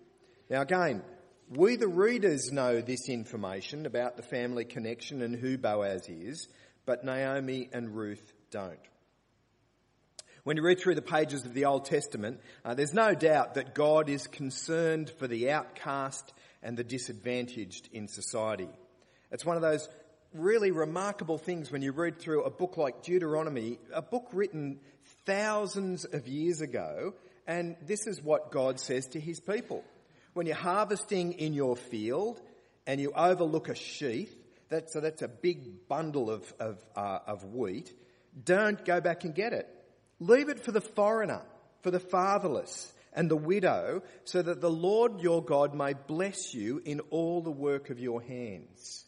Now, 0.49 0.61
again, 0.61 1.03
we 1.49 1.75
the 1.75 1.87
readers 1.87 2.51
know 2.51 2.81
this 2.81 3.09
information 3.09 3.85
about 3.85 4.15
the 4.15 4.23
family 4.23 4.65
connection 4.65 5.21
and 5.21 5.35
who 5.35 5.57
Boaz 5.57 6.07
is, 6.07 6.47
but 6.85 7.03
Naomi 7.03 7.69
and 7.73 7.95
Ruth 7.95 8.33
don't. 8.49 8.79
When 10.43 10.57
you 10.57 10.63
read 10.63 10.79
through 10.79 10.95
the 10.95 11.01
pages 11.01 11.43
of 11.45 11.53
the 11.53 11.65
Old 11.65 11.85
Testament, 11.85 12.39
uh, 12.63 12.75
there's 12.75 12.93
no 12.93 13.15
doubt 13.15 13.55
that 13.55 13.73
God 13.73 14.09
is 14.09 14.27
concerned 14.27 15.09
for 15.09 15.27
the 15.27 15.49
outcast 15.49 16.33
and 16.65 16.75
the 16.75 16.83
disadvantaged 16.83 17.87
in 17.93 18.07
society. 18.07 18.67
It's 19.31 19.45
one 19.45 19.55
of 19.55 19.61
those 19.61 19.87
really 20.33 20.71
remarkable 20.71 21.37
things 21.37 21.71
when 21.71 21.83
you 21.83 21.91
read 21.91 22.19
through 22.19 22.43
a 22.43 22.49
book 22.49 22.75
like 22.75 23.03
Deuteronomy, 23.03 23.77
a 23.93 24.01
book 24.01 24.27
written 24.33 24.79
thousands 25.25 26.05
of 26.05 26.27
years 26.27 26.61
ago, 26.61 27.13
and 27.47 27.77
this 27.85 28.07
is 28.07 28.21
what 28.21 28.51
God 28.51 28.79
says 28.79 29.07
to 29.09 29.19
his 29.19 29.39
people. 29.39 29.83
When 30.33 30.47
you're 30.47 30.55
harvesting 30.55 31.33
in 31.33 31.53
your 31.53 31.75
field 31.75 32.41
and 32.87 32.99
you 32.99 33.13
overlook 33.15 33.69
a 33.69 33.75
sheaf, 33.75 34.33
that's, 34.67 34.91
so 34.91 34.99
that's 34.99 35.21
a 35.21 35.27
big 35.27 35.87
bundle 35.87 36.31
of, 36.31 36.51
of, 36.59 36.83
uh, 36.95 37.19
of 37.27 37.43
wheat, 37.53 37.93
don't 38.43 38.83
go 38.83 38.99
back 38.99 39.23
and 39.23 39.35
get 39.35 39.53
it. 39.53 39.69
Leave 40.19 40.49
it 40.49 40.65
for 40.65 40.71
the 40.71 40.81
foreigner, 40.81 41.43
for 41.83 41.91
the 41.91 41.99
fatherless, 41.99 42.91
and 43.15 43.31
the 43.31 43.35
widow, 43.35 44.03
so 44.25 44.41
that 44.41 44.61
the 44.61 44.69
Lord 44.69 45.21
your 45.21 45.43
God 45.43 45.73
may 45.73 45.93
bless 45.93 46.53
you 46.53 46.81
in 46.85 46.99
all 47.09 47.41
the 47.41 47.49
work 47.49 47.89
of 47.89 47.99
your 47.99 48.21
hands. 48.21 49.05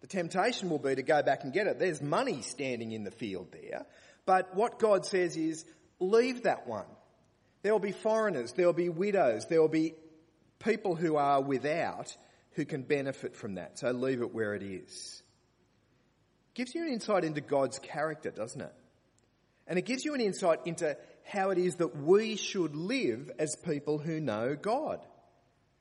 The 0.00 0.08
temptation 0.08 0.70
will 0.70 0.78
be 0.78 0.94
to 0.94 1.02
go 1.02 1.22
back 1.22 1.44
and 1.44 1.52
get 1.52 1.66
it. 1.66 1.78
There's 1.78 2.02
money 2.02 2.42
standing 2.42 2.92
in 2.92 3.04
the 3.04 3.10
field 3.10 3.48
there. 3.52 3.86
But 4.24 4.56
what 4.56 4.78
God 4.78 5.06
says 5.06 5.36
is, 5.36 5.64
leave 6.00 6.42
that 6.42 6.66
one. 6.66 6.86
There 7.62 7.72
will 7.72 7.78
be 7.78 7.92
foreigners, 7.92 8.52
there 8.52 8.66
will 8.66 8.72
be 8.72 8.88
widows, 8.88 9.46
there 9.46 9.60
will 9.60 9.68
be 9.68 9.94
people 10.58 10.94
who 10.94 11.16
are 11.16 11.40
without 11.40 12.16
who 12.52 12.64
can 12.64 12.82
benefit 12.82 13.36
from 13.36 13.56
that. 13.56 13.78
So 13.78 13.90
leave 13.90 14.22
it 14.22 14.34
where 14.34 14.54
it 14.54 14.62
is. 14.62 15.22
Gives 16.54 16.74
you 16.74 16.82
an 16.82 16.88
insight 16.88 17.24
into 17.24 17.42
God's 17.42 17.78
character, 17.78 18.30
doesn't 18.30 18.60
it? 18.60 18.72
And 19.66 19.78
it 19.78 19.84
gives 19.84 20.04
you 20.04 20.14
an 20.14 20.20
insight 20.20 20.60
into 20.64 20.96
how 21.26 21.50
it 21.50 21.58
is 21.58 21.76
that 21.76 21.96
we 21.96 22.36
should 22.36 22.76
live 22.76 23.30
as 23.38 23.56
people 23.56 23.98
who 23.98 24.20
know 24.20 24.54
God. 24.54 25.04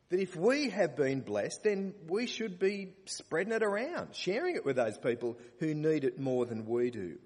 That 0.10 0.20
if 0.20 0.36
we 0.36 0.70
have 0.70 0.96
been 0.96 1.22
blessed, 1.22 1.64
then 1.64 1.94
we 2.08 2.28
should 2.28 2.60
be 2.60 2.94
spreading 3.06 3.54
it 3.54 3.64
around, 3.64 4.16
sharing 4.16 4.56
it 4.56 4.66
with 4.66 4.76
those 4.76 4.98
people 4.98 5.38
who 5.60 5.74
need 5.74 6.04
it 6.04 6.20
more 6.20 6.46
than 6.46 6.66
we 6.66 6.92
do. 6.92 7.18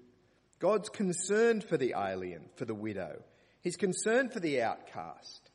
God's 0.58 0.88
concerned 0.88 1.64
for 1.64 1.76
the 1.76 1.94
alien, 1.96 2.44
for 2.56 2.66
the 2.66 2.74
widow. 2.74 3.22
He's 3.62 3.76
concerned 3.76 4.32
for 4.32 4.40
the 4.40 4.62
outcast, 4.62 5.50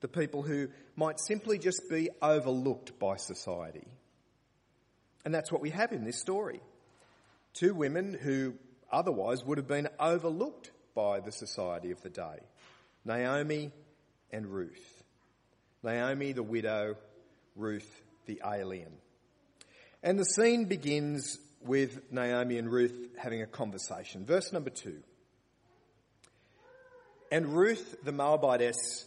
the 0.00 0.08
people 0.08 0.42
who 0.42 0.68
might 0.96 1.20
simply 1.20 1.58
just 1.58 1.88
be 1.88 2.10
overlooked 2.20 2.98
by 2.98 3.16
society. 3.16 3.86
And 5.24 5.34
that's 5.34 5.52
what 5.52 5.60
we 5.60 5.70
have 5.70 5.92
in 5.92 6.04
this 6.04 6.18
story. 6.18 6.60
Two 7.52 7.74
women 7.74 8.14
who 8.20 8.54
otherwise 8.90 9.44
would 9.44 9.58
have 9.58 9.68
been 9.68 9.88
overlooked 9.98 10.70
by 11.00 11.20
the 11.20 11.32
society 11.32 11.90
of 11.92 12.02
the 12.02 12.10
day 12.10 12.38
Naomi 13.04 13.72
and 14.30 14.46
Ruth. 14.46 15.02
Naomi, 15.82 16.32
the 16.32 16.42
widow, 16.42 16.96
Ruth, 17.56 17.90
the 18.26 18.42
alien. 18.44 18.92
And 20.02 20.18
the 20.18 20.26
scene 20.26 20.66
begins 20.66 21.38
with 21.62 22.12
Naomi 22.12 22.58
and 22.58 22.70
Ruth 22.70 22.98
having 23.18 23.40
a 23.40 23.46
conversation. 23.46 24.26
Verse 24.26 24.52
number 24.52 24.68
two. 24.68 25.02
And 27.32 27.46
Ruth 27.46 27.96
the 28.04 28.12
Moabitess 28.12 29.06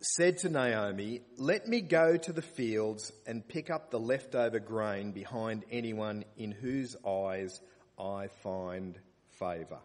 said 0.00 0.38
to 0.38 0.48
Naomi, 0.48 1.20
Let 1.36 1.66
me 1.66 1.82
go 1.82 2.16
to 2.16 2.32
the 2.32 2.42
fields 2.42 3.12
and 3.26 3.46
pick 3.46 3.68
up 3.68 3.90
the 3.90 4.00
leftover 4.00 4.58
grain 4.58 5.12
behind 5.12 5.64
anyone 5.70 6.24
in 6.38 6.52
whose 6.52 6.96
eyes 7.06 7.60
I 7.98 8.28
find 8.42 8.98
favour. 9.38 9.80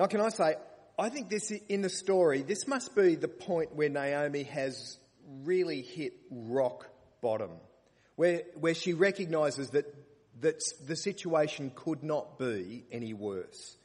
Now, 0.00 0.06
can 0.06 0.22
I 0.22 0.30
say, 0.30 0.54
I 0.98 1.10
think 1.10 1.28
this 1.28 1.50
in 1.50 1.82
the 1.82 1.90
story, 1.90 2.40
this 2.40 2.66
must 2.66 2.96
be 2.96 3.16
the 3.16 3.28
point 3.28 3.76
where 3.76 3.90
Naomi 3.90 4.44
has 4.44 4.96
really 5.44 5.82
hit 5.82 6.14
rock 6.30 6.88
bottom, 7.20 7.50
where, 8.16 8.44
where 8.58 8.72
she 8.72 8.94
recognises 8.94 9.68
that, 9.72 9.94
that 10.40 10.58
the 10.86 10.96
situation 10.96 11.70
could 11.74 12.02
not 12.02 12.38
be 12.38 12.86
any 12.90 13.12
worse. 13.12 13.76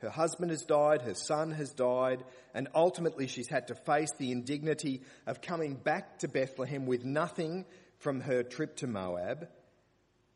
Her 0.00 0.10
husband 0.10 0.50
has 0.50 0.60
died, 0.60 1.00
her 1.00 1.14
son 1.14 1.52
has 1.52 1.72
died, 1.72 2.22
and 2.52 2.68
ultimately 2.74 3.26
she's 3.26 3.48
had 3.48 3.68
to 3.68 3.74
face 3.74 4.12
the 4.18 4.30
indignity 4.30 5.00
of 5.26 5.40
coming 5.40 5.76
back 5.76 6.18
to 6.18 6.28
Bethlehem 6.28 6.84
with 6.84 7.06
nothing 7.06 7.64
from 7.96 8.20
her 8.20 8.42
trip 8.42 8.76
to 8.76 8.86
Moab 8.86 9.48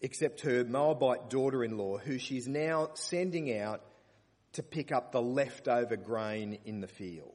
except 0.01 0.41
her 0.41 0.65
Moabite 0.65 1.29
daughter 1.29 1.63
in 1.63 1.77
law, 1.77 1.99
who 1.99 2.17
she's 2.17 2.49
now 2.49 2.89
sending 2.95 3.55
out 3.59 3.83
to 4.53 4.63
pick 4.63 4.93
up 4.93 5.13
the 5.13 5.23
leftover 5.23 5.97
grain 5.97 6.59
in 6.65 6.81
the 6.81 6.87
field. 6.87 7.35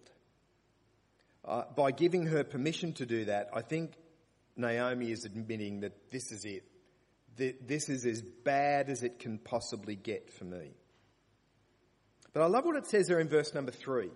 Uh, 1.43 1.63
by 1.75 1.91
giving 1.91 2.27
her 2.27 2.43
permission 2.43 2.93
to 2.93 3.05
do 3.05 3.25
that, 3.25 3.49
I 3.53 3.61
think 3.61 3.93
Naomi 4.55 5.11
is 5.11 5.25
admitting 5.25 5.81
that 5.81 6.11
this 6.11 6.31
is 6.31 6.45
it. 6.45 6.63
This 7.35 7.89
is 7.89 8.05
as 8.05 8.21
bad 8.21 8.89
as 8.89 9.03
it 9.03 9.19
can 9.19 9.37
possibly 9.39 9.95
get 9.95 10.31
for 10.33 10.43
me. 10.43 10.75
But 12.33 12.43
I 12.43 12.45
love 12.45 12.65
what 12.65 12.75
it 12.75 12.87
says 12.87 13.07
there 13.07 13.19
in 13.19 13.29
verse 13.29 13.53
number 13.53 13.71
three. 13.71 14.11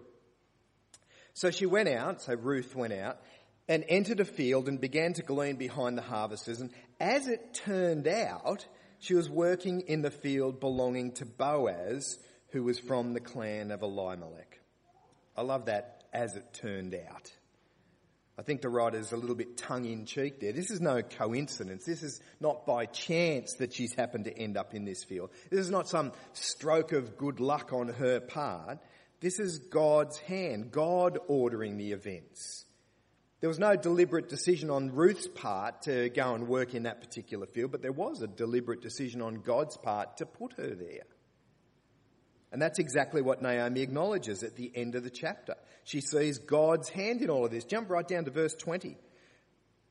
So 1.34 1.52
she 1.52 1.66
went 1.66 1.90
out, 1.90 2.22
so 2.22 2.34
Ruth 2.34 2.76
went 2.76 2.94
out, 2.94 3.20
and 3.68 3.84
entered 3.90 4.20
a 4.20 4.26
field 4.26 4.68
and 4.68 4.80
began 4.80 5.14
to 5.14 5.24
glean 5.24 5.56
behind 5.56 5.98
the 5.98 6.02
harvesters. 6.02 6.62
And 6.62 6.72
as 7.00 7.28
it 7.28 7.54
turned 7.54 8.08
out, 8.08 8.66
she 9.00 9.16
was 9.16 9.30
working 9.30 9.82
in 9.82 10.02
the 10.02 10.12
field 10.12 10.60
belonging 10.60 11.14
to 11.14 11.26
Boaz, 11.26 12.20
who 12.56 12.64
was 12.64 12.80
from 12.80 13.12
the 13.12 13.20
clan 13.20 13.70
of 13.70 13.82
Elimelech. 13.82 14.62
I 15.36 15.42
love 15.42 15.66
that 15.66 16.06
as 16.14 16.38
it 16.38 16.54
turned 16.54 16.96
out. 16.96 17.30
I 18.38 18.44
think 18.44 18.62
the 18.62 18.70
writer's 18.70 19.12
a 19.12 19.18
little 19.18 19.36
bit 19.36 19.58
tongue 19.58 19.84
in 19.84 20.06
cheek 20.06 20.40
there. 20.40 20.54
This 20.54 20.72
is 20.72 20.80
no 20.80 21.02
coincidence. 21.02 21.84
This 21.84 22.02
is 22.02 22.22
not 22.40 22.66
by 22.66 22.86
chance 22.86 23.56
that 23.56 23.74
she's 23.74 23.94
happened 23.94 24.24
to 24.26 24.38
end 24.38 24.56
up 24.56 24.74
in 24.74 24.86
this 24.86 25.04
field. 25.04 25.32
This 25.50 25.60
is 25.60 25.70
not 25.70 25.90
some 25.90 26.14
stroke 26.32 26.94
of 26.94 27.18
good 27.18 27.42
luck 27.42 27.74
on 27.74 27.90
her 27.90 28.22
part. 28.22 28.80
This 29.20 29.38
is 29.42 29.60
God's 29.60 30.18
hand, 30.20 30.72
God 30.72 31.20
ordering 31.28 31.76
the 31.76 31.92
events. 31.92 32.64
There 33.42 33.50
was 33.50 33.60
no 33.60 33.76
deliberate 33.76 34.30
decision 34.30 34.70
on 34.70 34.96
Ruth's 34.96 35.28
part 35.28 35.82
to 35.82 36.08
go 36.08 36.36
and 36.36 36.48
work 36.48 36.74
in 36.74 36.84
that 36.84 37.02
particular 37.02 37.48
field, 37.48 37.74
but 37.74 37.82
there 37.82 37.92
was 37.92 38.22
a 38.22 38.28
deliberate 38.28 38.82
decision 38.82 39.22
on 39.22 39.42
God's 39.42 39.76
part 39.76 40.18
to 40.18 40.26
put 40.26 40.54
her 40.54 40.74
there. 40.74 41.04
And 42.56 42.62
that's 42.62 42.80
exactly 42.80 43.22
what 43.22 43.42
Naomi 43.42 43.82
acknowledges 43.82 44.42
at 44.42 44.56
the 44.56 44.72
end 44.74 44.96
of 44.96 45.04
the 45.04 45.10
chapter. 45.10 45.56
She 45.84 46.00
sees 46.00 46.38
God's 46.38 46.88
hand 46.88 47.22
in 47.22 47.30
all 47.30 47.44
of 47.44 47.52
this. 47.52 47.66
Jump 47.66 47.90
right 47.90 48.08
down 48.08 48.24
to 48.24 48.32
verse 48.32 48.56
20. 48.56 48.96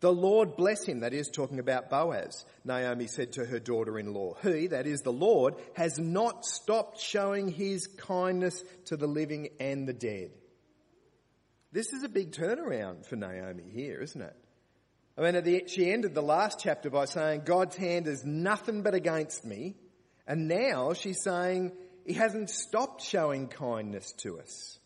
The 0.00 0.10
Lord 0.10 0.56
bless 0.56 0.82
him, 0.82 1.00
that 1.00 1.12
is 1.12 1.28
talking 1.28 1.58
about 1.58 1.90
Boaz. 1.90 2.46
Naomi 2.64 3.06
said 3.06 3.32
to 3.32 3.44
her 3.44 3.58
daughter 3.58 3.98
in 3.98 4.14
law, 4.14 4.32
He, 4.42 4.68
that 4.68 4.86
is 4.86 5.02
the 5.02 5.12
Lord, 5.12 5.56
has 5.74 5.98
not 5.98 6.46
stopped 6.46 6.98
showing 6.98 7.48
his 7.48 7.86
kindness 7.86 8.64
to 8.86 8.96
the 8.96 9.06
living 9.06 9.50
and 9.60 9.86
the 9.86 9.92
dead. 9.92 10.30
This 11.70 11.92
is 11.92 12.02
a 12.02 12.08
big 12.08 12.32
turnaround 12.32 13.04
for 13.04 13.16
Naomi 13.16 13.68
here, 13.74 14.00
isn't 14.00 14.22
it? 14.22 14.36
I 15.18 15.20
mean, 15.20 15.44
the, 15.44 15.64
she 15.66 15.92
ended 15.92 16.14
the 16.14 16.22
last 16.22 16.60
chapter 16.60 16.88
by 16.88 17.04
saying, 17.04 17.42
God's 17.44 17.76
hand 17.76 18.08
is 18.08 18.24
nothing 18.24 18.80
but 18.80 18.94
against 18.94 19.44
me. 19.44 19.76
And 20.26 20.48
now 20.48 20.94
she's 20.94 21.22
saying, 21.22 21.72
He 22.04 22.12
hasn't 22.12 22.50
stopped 22.50 23.02
showing 23.02 23.48
kindness 23.48 24.12
to 24.18 24.38
us. 24.40 24.78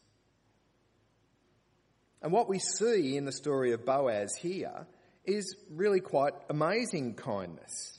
And 2.23 2.33
what 2.33 2.49
we 2.49 2.59
see 2.59 3.17
in 3.17 3.25
the 3.25 3.33
story 3.33 3.73
of 3.73 3.85
Boaz 3.85 4.35
here 4.37 4.87
is 5.25 5.55
really 5.71 6.01
quite 6.01 6.33
amazing 6.49 7.15
kindness. 7.15 7.99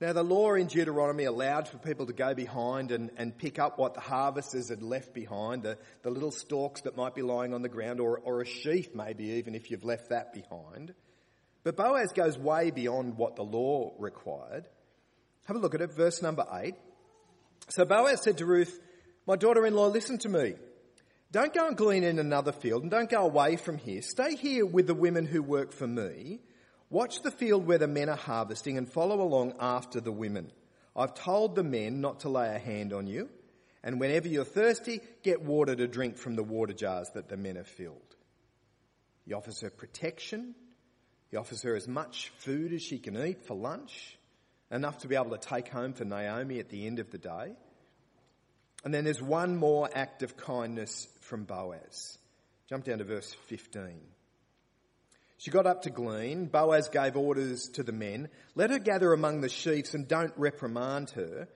Now, 0.00 0.12
the 0.12 0.24
law 0.24 0.54
in 0.54 0.66
Deuteronomy 0.66 1.24
allowed 1.24 1.68
for 1.68 1.78
people 1.78 2.06
to 2.06 2.12
go 2.12 2.34
behind 2.34 2.90
and, 2.90 3.10
and 3.16 3.36
pick 3.36 3.58
up 3.58 3.78
what 3.78 3.94
the 3.94 4.00
harvesters 4.00 4.68
had 4.68 4.82
left 4.82 5.14
behind, 5.14 5.62
the, 5.62 5.78
the 6.02 6.10
little 6.10 6.32
stalks 6.32 6.82
that 6.82 6.96
might 6.96 7.14
be 7.14 7.22
lying 7.22 7.54
on 7.54 7.62
the 7.62 7.68
ground, 7.68 8.00
or, 8.00 8.18
or 8.18 8.42
a 8.42 8.44
sheaf, 8.44 8.94
maybe, 8.94 9.24
even 9.24 9.54
if 9.54 9.70
you've 9.70 9.84
left 9.84 10.10
that 10.10 10.34
behind. 10.34 10.92
But 11.62 11.76
Boaz 11.76 12.12
goes 12.12 12.36
way 12.36 12.70
beyond 12.70 13.16
what 13.16 13.36
the 13.36 13.44
law 13.44 13.94
required. 13.98 14.66
Have 15.46 15.56
a 15.56 15.60
look 15.60 15.74
at 15.74 15.80
it, 15.80 15.94
verse 15.94 16.20
number 16.20 16.44
8. 16.52 16.74
So 17.68 17.84
Boaz 17.84 18.22
said 18.22 18.38
to 18.38 18.46
Ruth, 18.46 18.78
My 19.26 19.36
daughter 19.36 19.66
in 19.66 19.74
law, 19.74 19.86
listen 19.86 20.18
to 20.18 20.28
me. 20.28 20.54
Don't 21.32 21.52
go 21.52 21.66
and 21.66 21.76
glean 21.76 22.04
in 22.04 22.18
another 22.18 22.52
field 22.52 22.82
and 22.82 22.90
don't 22.90 23.10
go 23.10 23.24
away 23.24 23.56
from 23.56 23.78
here. 23.78 24.02
Stay 24.02 24.36
here 24.36 24.64
with 24.64 24.86
the 24.86 24.94
women 24.94 25.26
who 25.26 25.42
work 25.42 25.72
for 25.72 25.86
me. 25.86 26.40
Watch 26.90 27.22
the 27.22 27.32
field 27.32 27.66
where 27.66 27.78
the 27.78 27.88
men 27.88 28.08
are 28.08 28.16
harvesting 28.16 28.78
and 28.78 28.88
follow 28.88 29.20
along 29.20 29.54
after 29.58 30.00
the 30.00 30.12
women. 30.12 30.52
I've 30.94 31.14
told 31.14 31.56
the 31.56 31.64
men 31.64 32.00
not 32.00 32.20
to 32.20 32.28
lay 32.28 32.54
a 32.54 32.58
hand 32.58 32.92
on 32.92 33.08
you. 33.08 33.28
And 33.82 33.98
whenever 33.98 34.28
you're 34.28 34.44
thirsty, 34.44 35.00
get 35.22 35.42
water 35.42 35.74
to 35.74 35.88
drink 35.88 36.16
from 36.16 36.36
the 36.36 36.44
water 36.44 36.72
jars 36.72 37.10
that 37.14 37.28
the 37.28 37.36
men 37.36 37.56
have 37.56 37.66
filled. 37.66 38.14
He 39.26 39.34
offers 39.34 39.60
her 39.62 39.70
protection. 39.70 40.54
He 41.30 41.36
offers 41.36 41.62
her 41.62 41.74
as 41.74 41.88
much 41.88 42.30
food 42.38 42.72
as 42.72 42.82
she 42.82 42.98
can 42.98 43.16
eat 43.16 43.44
for 43.44 43.54
lunch, 43.54 44.16
enough 44.74 44.98
to 44.98 45.08
be 45.08 45.14
able 45.14 45.30
to 45.30 45.38
take 45.38 45.68
home 45.68 45.92
for 45.92 46.04
Naomi 46.04 46.58
at 46.58 46.68
the 46.68 46.86
end 46.86 46.98
of 46.98 47.10
the 47.10 47.18
day. 47.18 47.52
And 48.84 48.92
then 48.92 49.04
there's 49.04 49.22
one 49.22 49.56
more 49.56 49.88
act 49.94 50.22
of 50.22 50.36
kindness 50.36 51.08
from 51.20 51.44
Boaz. 51.44 52.18
Jump 52.68 52.84
down 52.84 52.98
to 52.98 53.04
verse 53.04 53.32
15. 53.46 54.00
She 55.38 55.50
got 55.50 55.66
up 55.66 55.82
to 55.82 55.90
glean. 55.90 56.46
Boaz 56.46 56.88
gave 56.88 57.16
orders 57.16 57.68
to 57.74 57.82
the 57.82 57.92
men 57.92 58.28
let 58.54 58.70
her 58.70 58.78
gather 58.78 59.12
among 59.12 59.40
the 59.40 59.48
sheaves 59.48 59.94
and 59.94 60.08
don't 60.08 60.32
reprimand 60.36 61.10
her. 61.10 61.48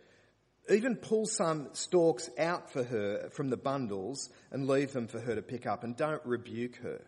Even 0.71 0.97
pull 0.97 1.25
some 1.25 1.69
stalks 1.73 2.29
out 2.39 2.71
for 2.71 2.85
her 2.85 3.31
from 3.31 3.49
the 3.49 3.57
bundles 3.57 4.29
and 4.51 4.69
leave 4.69 4.93
them 4.93 5.09
for 5.09 5.19
her 5.19 5.35
to 5.35 5.43
pick 5.43 5.67
up 5.67 5.83
and 5.83 5.97
don't 5.97 6.21
rebuke 6.27 6.77
her. 6.77 7.01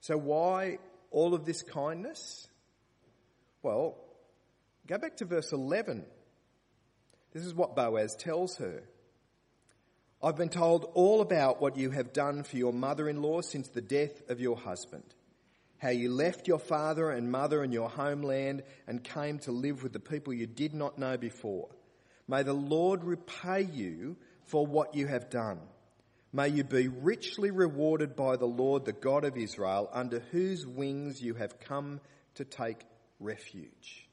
So, 0.00 0.16
why 0.16 0.78
all 1.10 1.34
of 1.34 1.44
this 1.44 1.62
kindness? 1.62 2.46
Well, 3.62 4.03
go 4.86 4.98
back 4.98 5.16
to 5.18 5.24
verse 5.24 5.52
11. 5.52 6.04
This 7.32 7.44
is 7.44 7.54
what 7.54 7.74
Boaz 7.74 8.14
tells 8.16 8.56
her. 8.58 8.82
I've 10.22 10.36
been 10.36 10.48
told 10.48 10.90
all 10.94 11.20
about 11.20 11.60
what 11.60 11.76
you 11.76 11.90
have 11.90 12.12
done 12.12 12.44
for 12.44 12.56
your 12.56 12.72
mother 12.72 13.08
in 13.08 13.20
law 13.20 13.42
since 13.42 13.68
the 13.68 13.82
death 13.82 14.30
of 14.30 14.40
your 14.40 14.56
husband. 14.56 15.04
How 15.78 15.90
you 15.90 16.10
left 16.10 16.48
your 16.48 16.58
father 16.58 17.10
and 17.10 17.30
mother 17.30 17.62
and 17.62 17.72
your 17.72 17.90
homeland 17.90 18.62
and 18.86 19.04
came 19.04 19.38
to 19.40 19.52
live 19.52 19.82
with 19.82 19.92
the 19.92 20.00
people 20.00 20.32
you 20.32 20.46
did 20.46 20.72
not 20.72 20.98
know 20.98 21.18
before. 21.18 21.68
May 22.26 22.42
the 22.42 22.54
Lord 22.54 23.04
repay 23.04 23.62
you 23.62 24.16
for 24.44 24.66
what 24.66 24.94
you 24.94 25.06
have 25.08 25.28
done. 25.28 25.60
May 26.32 26.48
you 26.48 26.64
be 26.64 26.88
richly 26.88 27.50
rewarded 27.50 28.16
by 28.16 28.36
the 28.36 28.46
Lord, 28.46 28.84
the 28.84 28.92
God 28.92 29.24
of 29.24 29.36
Israel, 29.36 29.90
under 29.92 30.20
whose 30.30 30.66
wings 30.66 31.20
you 31.20 31.34
have 31.34 31.60
come 31.60 32.00
to 32.36 32.44
take 32.44 32.80
refuge. 33.20 34.03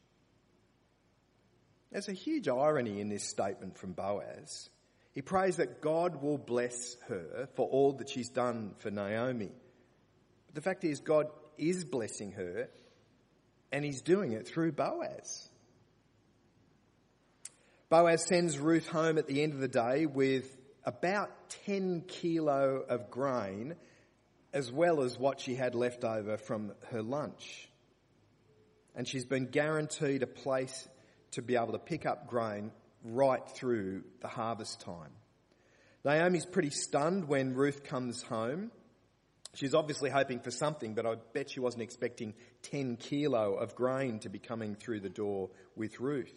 There's 1.92 2.08
a 2.08 2.14
huge 2.14 2.48
irony 2.48 3.02
in 3.02 3.10
this 3.10 3.28
statement 3.28 3.78
from 3.78 3.92
Boaz. 3.92 4.70
He 5.14 5.22
prays 5.22 5.58
that 5.58 5.82
God 5.82 6.22
will 6.22 6.38
bless 6.38 6.96
her 7.10 7.50
for 7.56 7.68
all 7.68 7.94
that 7.94 8.10
she's 8.10 8.30
done 8.30 8.76
for 8.78 8.90
Naomi. 8.90 9.52
But 10.48 10.56
the 10.56 10.62
fact 10.62 10.86
is, 10.86 11.02
God 11.02 11.28
is 11.58 11.84
blessing 11.84 12.32
her, 12.32 12.70
and 13.74 13.84
he's 13.84 14.02
doing 14.02 14.32
it 14.32 14.48
through 14.48 14.72
Boaz. 14.72 15.50
Boaz 17.90 18.26
sends 18.26 18.58
Ruth 18.58 18.88
home 18.88 19.18
at 19.18 19.28
the 19.28 19.44
end 19.44 19.54
of 19.54 19.60
the 19.60 19.68
day 19.68 20.06
with 20.06 20.58
about 20.86 21.30
10 21.66 22.06
kilo 22.08 22.84
of 22.88 23.12
grain, 23.12 23.76
as 24.54 24.72
well 24.72 25.02
as 25.02 25.20
what 25.20 25.42
she 25.42 25.56
had 25.56 25.76
left 25.76 26.06
over 26.06 26.38
from 26.38 26.72
her 26.92 27.02
lunch. 27.02 27.70
And 28.96 29.06
she's 29.06 29.26
been 29.26 29.48
guaranteed 29.48 30.24
a 30.24 30.28
place 30.28 30.88
to 31.32 31.42
be 31.42 31.56
able 31.56 31.74
to 31.74 31.80
pick 31.80 32.06
up 32.06 32.28
grain 32.28 32.72
right 33.04 33.48
through 33.56 34.04
the 34.22 34.28
harvest 34.28 34.82
time. 34.82 35.12
Naomi's 36.04 36.46
pretty 36.46 36.70
stunned 36.70 37.28
when 37.28 37.54
Ruth 37.54 37.84
comes 37.84 38.22
home. 38.24 38.72
She's 39.54 39.74
obviously 39.74 40.10
hoping 40.10 40.40
for 40.40 40.52
something, 40.52 40.94
but 40.94 41.06
I 41.06 41.16
bet 41.34 41.52
she 41.52 41.60
wasn't 41.60 41.84
expecting 41.84 42.34
10 42.64 42.96
kilo 42.98 43.56
of 43.56 43.76
grain 43.76 44.20
to 44.20 44.30
be 44.30 44.40
coming 44.40 44.76
through 44.76 45.02
the 45.02 45.10
door 45.10 45.50
with 45.76 46.00
Ruth. 46.00 46.34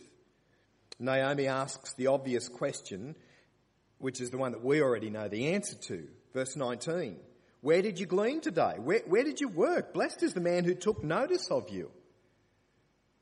Naomi 0.98 1.46
asks 1.46 1.94
the 1.94 2.08
obvious 2.08 2.48
question, 2.48 3.14
which 3.98 4.20
is 4.20 4.30
the 4.30 4.38
one 4.38 4.52
that 4.52 4.64
we 4.64 4.82
already 4.82 5.10
know 5.10 5.28
the 5.28 5.54
answer 5.54 5.76
to. 5.76 6.08
Verse 6.32 6.56
19. 6.56 7.16
Where 7.60 7.82
did 7.82 7.98
you 7.98 8.06
glean 8.06 8.40
today? 8.40 8.74
Where, 8.78 9.02
where 9.06 9.24
did 9.24 9.40
you 9.40 9.48
work? 9.48 9.94
Blessed 9.94 10.22
is 10.22 10.34
the 10.34 10.40
man 10.40 10.64
who 10.64 10.74
took 10.74 11.02
notice 11.02 11.48
of 11.50 11.70
you. 11.70 11.90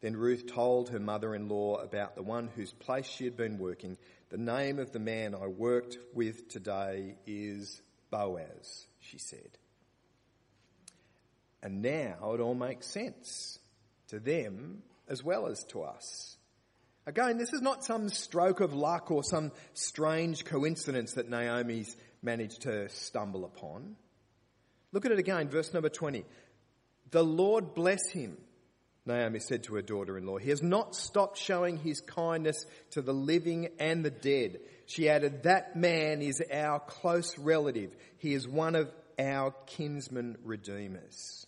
Then 0.02 0.16
Ruth 0.16 0.48
told 0.48 0.90
her 0.90 0.98
mother 0.98 1.32
in 1.32 1.48
law 1.48 1.76
about 1.76 2.16
the 2.16 2.24
one 2.24 2.48
whose 2.48 2.72
place 2.72 3.06
she 3.06 3.24
had 3.24 3.36
been 3.36 3.58
working. 3.58 3.96
The 4.30 4.36
name 4.36 4.80
of 4.80 4.90
the 4.90 4.98
man 4.98 5.34
I 5.34 5.46
worked 5.46 5.96
with 6.12 6.48
today 6.48 7.14
is 7.24 7.80
Boaz, 8.10 8.86
she 8.98 9.18
said. 9.18 9.58
And 11.62 11.82
now 11.82 12.32
it 12.34 12.40
all 12.40 12.56
makes 12.56 12.88
sense 12.88 13.60
to 14.08 14.18
them 14.18 14.82
as 15.08 15.22
well 15.22 15.46
as 15.46 15.62
to 15.66 15.82
us. 15.82 16.36
Again, 17.06 17.38
this 17.38 17.52
is 17.52 17.62
not 17.62 17.84
some 17.84 18.08
stroke 18.08 18.60
of 18.60 18.74
luck 18.74 19.12
or 19.12 19.22
some 19.22 19.52
strange 19.72 20.44
coincidence 20.44 21.14
that 21.14 21.30
Naomi's 21.30 21.96
managed 22.22 22.62
to 22.62 22.88
stumble 22.88 23.44
upon. 23.44 23.94
Look 24.90 25.06
at 25.06 25.12
it 25.12 25.18
again, 25.20 25.48
verse 25.48 25.72
number 25.72 25.88
20. 25.88 26.24
The 27.12 27.24
Lord 27.24 27.74
bless 27.74 28.08
him 28.10 28.36
Naomi 29.04 29.40
said 29.40 29.64
to 29.64 29.74
her 29.74 29.82
daughter 29.82 30.16
in 30.16 30.26
law. 30.26 30.38
He 30.38 30.50
has 30.50 30.62
not 30.62 30.94
stopped 30.94 31.36
showing 31.36 31.76
his 31.76 32.00
kindness 32.00 32.66
to 32.92 33.02
the 33.02 33.12
living 33.12 33.68
and 33.80 34.04
the 34.04 34.10
dead. 34.10 34.60
She 34.86 35.08
added, 35.08 35.42
That 35.42 35.74
man 35.74 36.22
is 36.22 36.42
our 36.52 36.78
close 36.78 37.36
relative. 37.36 37.94
He 38.18 38.32
is 38.32 38.46
one 38.46 38.76
of 38.76 38.92
our 39.18 39.52
kinsman 39.66 40.38
redeemers. 40.44 41.46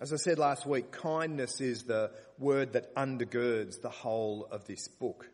As 0.00 0.12
I 0.12 0.16
said 0.16 0.38
last 0.38 0.66
week, 0.66 0.90
kindness 0.90 1.60
is 1.60 1.84
the 1.84 2.10
word 2.38 2.72
that 2.74 2.94
undergirds 2.96 3.80
the 3.80 3.90
whole 3.90 4.46
of 4.50 4.66
this 4.66 4.88
book. 4.88 5.30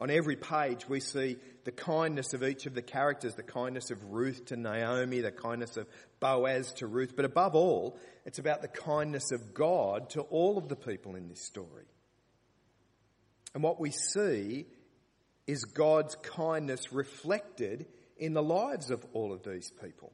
On 0.00 0.10
every 0.10 0.36
page, 0.36 0.88
we 0.88 0.98
see 0.98 1.36
the 1.64 1.72
kindness 1.72 2.32
of 2.32 2.42
each 2.42 2.64
of 2.64 2.74
the 2.74 2.80
characters 2.80 3.34
the 3.34 3.42
kindness 3.42 3.90
of 3.90 4.02
Ruth 4.12 4.46
to 4.46 4.56
Naomi, 4.56 5.20
the 5.20 5.30
kindness 5.30 5.76
of 5.76 5.86
Boaz 6.20 6.72
to 6.74 6.86
Ruth, 6.86 7.12
but 7.14 7.26
above 7.26 7.54
all, 7.54 7.98
it's 8.24 8.38
about 8.38 8.62
the 8.62 8.68
kindness 8.68 9.30
of 9.30 9.52
God 9.52 10.08
to 10.10 10.22
all 10.22 10.56
of 10.56 10.68
the 10.68 10.76
people 10.76 11.16
in 11.16 11.28
this 11.28 11.44
story. 11.44 11.84
And 13.52 13.62
what 13.62 13.78
we 13.78 13.90
see 13.90 14.66
is 15.46 15.64
God's 15.64 16.14
kindness 16.14 16.92
reflected 16.92 17.86
in 18.16 18.32
the 18.32 18.42
lives 18.42 18.90
of 18.90 19.04
all 19.12 19.32
of 19.32 19.42
these 19.42 19.70
people. 19.82 20.12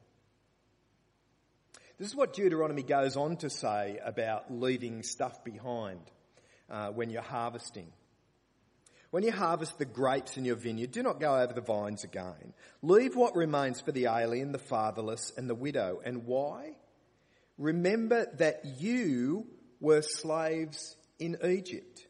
This 1.97 2.09
is 2.09 2.15
what 2.15 2.33
Deuteronomy 2.33 2.83
goes 2.83 3.15
on 3.15 3.37
to 3.37 3.49
say 3.49 3.99
about 4.03 4.51
leaving 4.51 5.01
stuff 5.01 5.43
behind 5.43 6.01
uh, 6.69 6.89
when 6.89 7.09
you're 7.09 7.21
harvesting. 7.21 7.87
When 9.17 9.23
you 9.23 9.31
harvest 9.31 9.79
the 9.79 9.85
grapes 9.85 10.37
in 10.37 10.45
your 10.45 10.57
vineyard, 10.57 10.91
do 10.91 11.01
not 11.01 11.19
go 11.19 11.39
over 11.39 11.51
the 11.51 11.59
vines 11.59 12.03
again. 12.03 12.53
Leave 12.83 13.15
what 13.15 13.35
remains 13.35 13.81
for 13.81 13.91
the 13.91 14.05
alien, 14.05 14.51
the 14.51 14.59
fatherless, 14.59 15.33
and 15.35 15.49
the 15.49 15.55
widow. 15.55 15.99
And 16.05 16.27
why? 16.27 16.75
Remember 17.57 18.27
that 18.35 18.61
you 18.79 19.47
were 19.79 20.03
slaves 20.03 20.95
in 21.17 21.35
Egypt. 21.43 22.05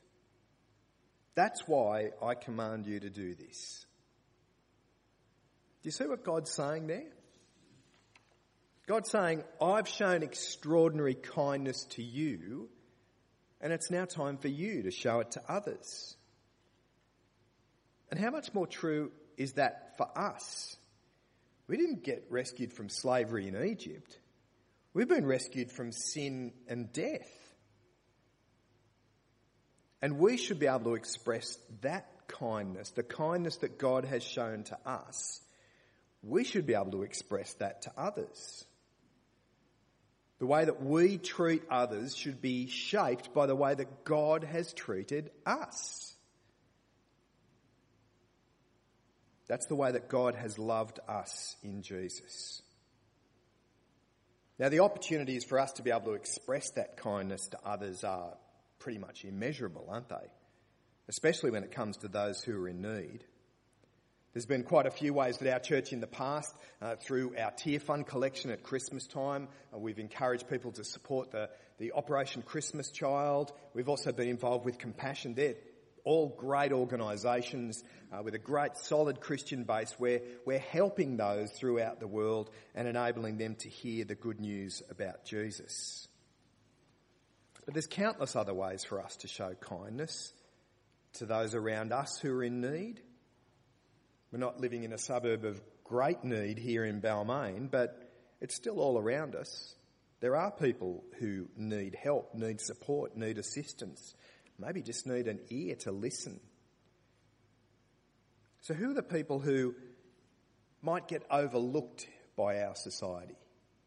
That's 1.33 1.65
why 1.65 2.09
I 2.21 2.35
command 2.35 2.87
you 2.87 2.99
to 2.99 3.09
do 3.09 3.35
this. 3.35 3.85
Do 5.83 5.87
you 5.87 5.91
see 5.91 6.07
what 6.07 6.25
God's 6.25 6.51
saying 6.51 6.87
there? 6.87 7.07
God's 8.85 9.09
saying, 9.09 9.45
I've 9.61 9.87
shown 9.87 10.23
extraordinary 10.23 11.15
kindness 11.15 11.85
to 11.91 12.03
you, 12.03 12.67
and 13.61 13.71
it's 13.71 13.89
now 13.89 14.03
time 14.03 14.37
for 14.37 14.49
you 14.49 14.83
to 14.83 14.91
show 14.91 15.21
it 15.21 15.31
to 15.31 15.41
others. 15.47 16.16
And 18.09 18.19
how 18.19 18.31
much 18.31 18.53
more 18.53 18.67
true 18.67 19.11
is 19.37 19.53
that 19.53 19.97
for 19.97 20.07
us? 20.17 20.75
We 21.67 21.77
didn't 21.77 22.03
get 22.03 22.25
rescued 22.29 22.71
from 22.71 22.89
slavery 22.89 23.47
in 23.47 23.61
Egypt. 23.61 24.17
We've 24.93 25.07
been 25.07 25.25
rescued 25.25 25.71
from 25.71 25.91
sin 25.91 26.53
and 26.67 26.91
death. 26.91 27.29
And 30.01 30.19
we 30.19 30.37
should 30.37 30.59
be 30.59 30.67
able 30.67 30.85
to 30.85 30.95
express 30.95 31.57
that 31.81 32.07
kindness, 32.27 32.91
the 32.91 33.03
kindness 33.03 33.57
that 33.57 33.77
God 33.77 34.05
has 34.05 34.23
shown 34.23 34.63
to 34.65 34.77
us. 34.85 35.41
We 36.23 36.43
should 36.43 36.65
be 36.65 36.73
able 36.73 36.91
to 36.91 37.03
express 37.03 37.53
that 37.55 37.83
to 37.83 37.91
others. 37.97 38.65
The 40.39 40.45
way 40.45 40.65
that 40.65 40.83
we 40.83 41.17
treat 41.17 41.63
others 41.69 42.15
should 42.15 42.41
be 42.41 42.67
shaped 42.67 43.33
by 43.33 43.47
the 43.47 43.55
way 43.55 43.73
that 43.73 44.03
God 44.03 44.43
has 44.43 44.71
treated 44.71 45.31
us. 45.45 46.15
That's 49.47 49.65
the 49.67 49.75
way 49.75 49.91
that 49.91 50.09
God 50.09 50.35
has 50.35 50.59
loved 50.59 50.99
us 51.07 51.55
in 51.63 51.81
Jesus. 51.81 52.61
Now, 54.59 54.69
the 54.69 54.79
opportunities 54.79 55.43
for 55.43 55.59
us 55.59 55.73
to 55.73 55.83
be 55.83 55.91
able 55.91 56.05
to 56.05 56.13
express 56.13 56.71
that 56.71 56.97
kindness 56.97 57.47
to 57.49 57.59
others 57.63 58.03
are 58.03 58.33
pretty 58.79 58.97
much 58.97 59.23
immeasurable, 59.23 59.87
aren't 59.89 60.09
they? 60.09 60.15
Especially 61.07 61.51
when 61.51 61.63
it 61.63 61.71
comes 61.71 61.97
to 61.97 62.07
those 62.07 62.41
who 62.41 62.63
are 62.63 62.67
in 62.67 62.81
need. 62.81 63.23
There's 64.33 64.45
been 64.45 64.63
quite 64.63 64.85
a 64.85 64.91
few 64.91 65.13
ways 65.13 65.37
that 65.37 65.51
our 65.51 65.59
church 65.59 65.93
in 65.93 65.99
the 65.99 66.07
past, 66.07 66.53
uh, 66.81 66.95
through 66.95 67.35
our 67.37 67.51
Tear 67.51 67.79
Fund 67.79 68.05
collection 68.05 68.51
at 68.51 68.61
Christmas 68.61 69.07
time, 69.07 69.47
uh, 69.73 69.79
we've 69.79 69.99
encouraged 69.99 70.49
people 70.49 70.71
to 70.73 70.83
support 70.83 71.31
the, 71.31 71.49
the 71.79 71.93
Operation 71.93 72.41
Christmas 72.41 72.91
Child. 72.91 73.51
We've 73.73 73.89
also 73.89 74.11
been 74.11 74.27
involved 74.27 74.65
with 74.65 74.77
Compassion. 74.77 75.33
They're 75.33 75.55
all 76.07 76.29
great 76.29 76.71
organisations 76.71 77.83
uh, 78.13 78.23
with 78.23 78.33
a 78.33 78.39
great 78.39 78.77
solid 78.77 79.19
Christian 79.19 79.65
base 79.65 79.93
where 79.97 80.21
we're 80.45 80.57
helping 80.57 81.17
those 81.17 81.51
throughout 81.51 81.99
the 81.99 82.07
world 82.07 82.49
and 82.73 82.87
enabling 82.87 83.37
them 83.37 83.55
to 83.55 83.67
hear 83.67 84.05
the 84.05 84.15
good 84.15 84.39
news 84.39 84.81
about 84.89 85.25
Jesus. 85.25 86.07
But 87.65 87.73
there's 87.73 87.87
countless 87.87 88.37
other 88.37 88.53
ways 88.53 88.85
for 88.85 89.01
us 89.01 89.17
to 89.17 89.27
show 89.27 89.53
kindness 89.55 90.31
to 91.15 91.25
those 91.25 91.53
around 91.53 91.91
us 91.91 92.17
who 92.21 92.33
are 92.33 92.43
in 92.43 92.61
need. 92.61 93.01
We're 94.31 94.39
not 94.39 94.61
living 94.61 94.85
in 94.85 94.93
a 94.93 94.97
suburb 94.97 95.43
of 95.43 95.61
great 95.83 96.23
need 96.23 96.57
here 96.57 96.85
in 96.85 97.01
Balmain, 97.01 97.69
but 97.69 98.09
it's 98.39 98.55
still 98.55 98.79
all 98.79 98.97
around 98.97 99.35
us. 99.35 99.75
There 100.21 100.37
are 100.37 100.51
people 100.51 101.03
who 101.19 101.49
need 101.57 101.95
help, 102.01 102.33
need 102.33 102.61
support, 102.61 103.17
need 103.17 103.37
assistance, 103.37 104.15
maybe 104.59 104.81
just 104.81 105.05
need 105.07 105.27
an 105.27 105.39
ear 105.49 105.75
to 105.75 105.91
listen. 105.91 106.39
So, 108.61 108.73
who 108.73 108.91
are 108.91 108.93
the 108.93 109.03
people 109.03 109.39
who 109.39 109.75
might 110.81 111.07
get 111.07 111.23
overlooked 111.31 112.07
by 112.35 112.63
our 112.63 112.75
society, 112.75 113.37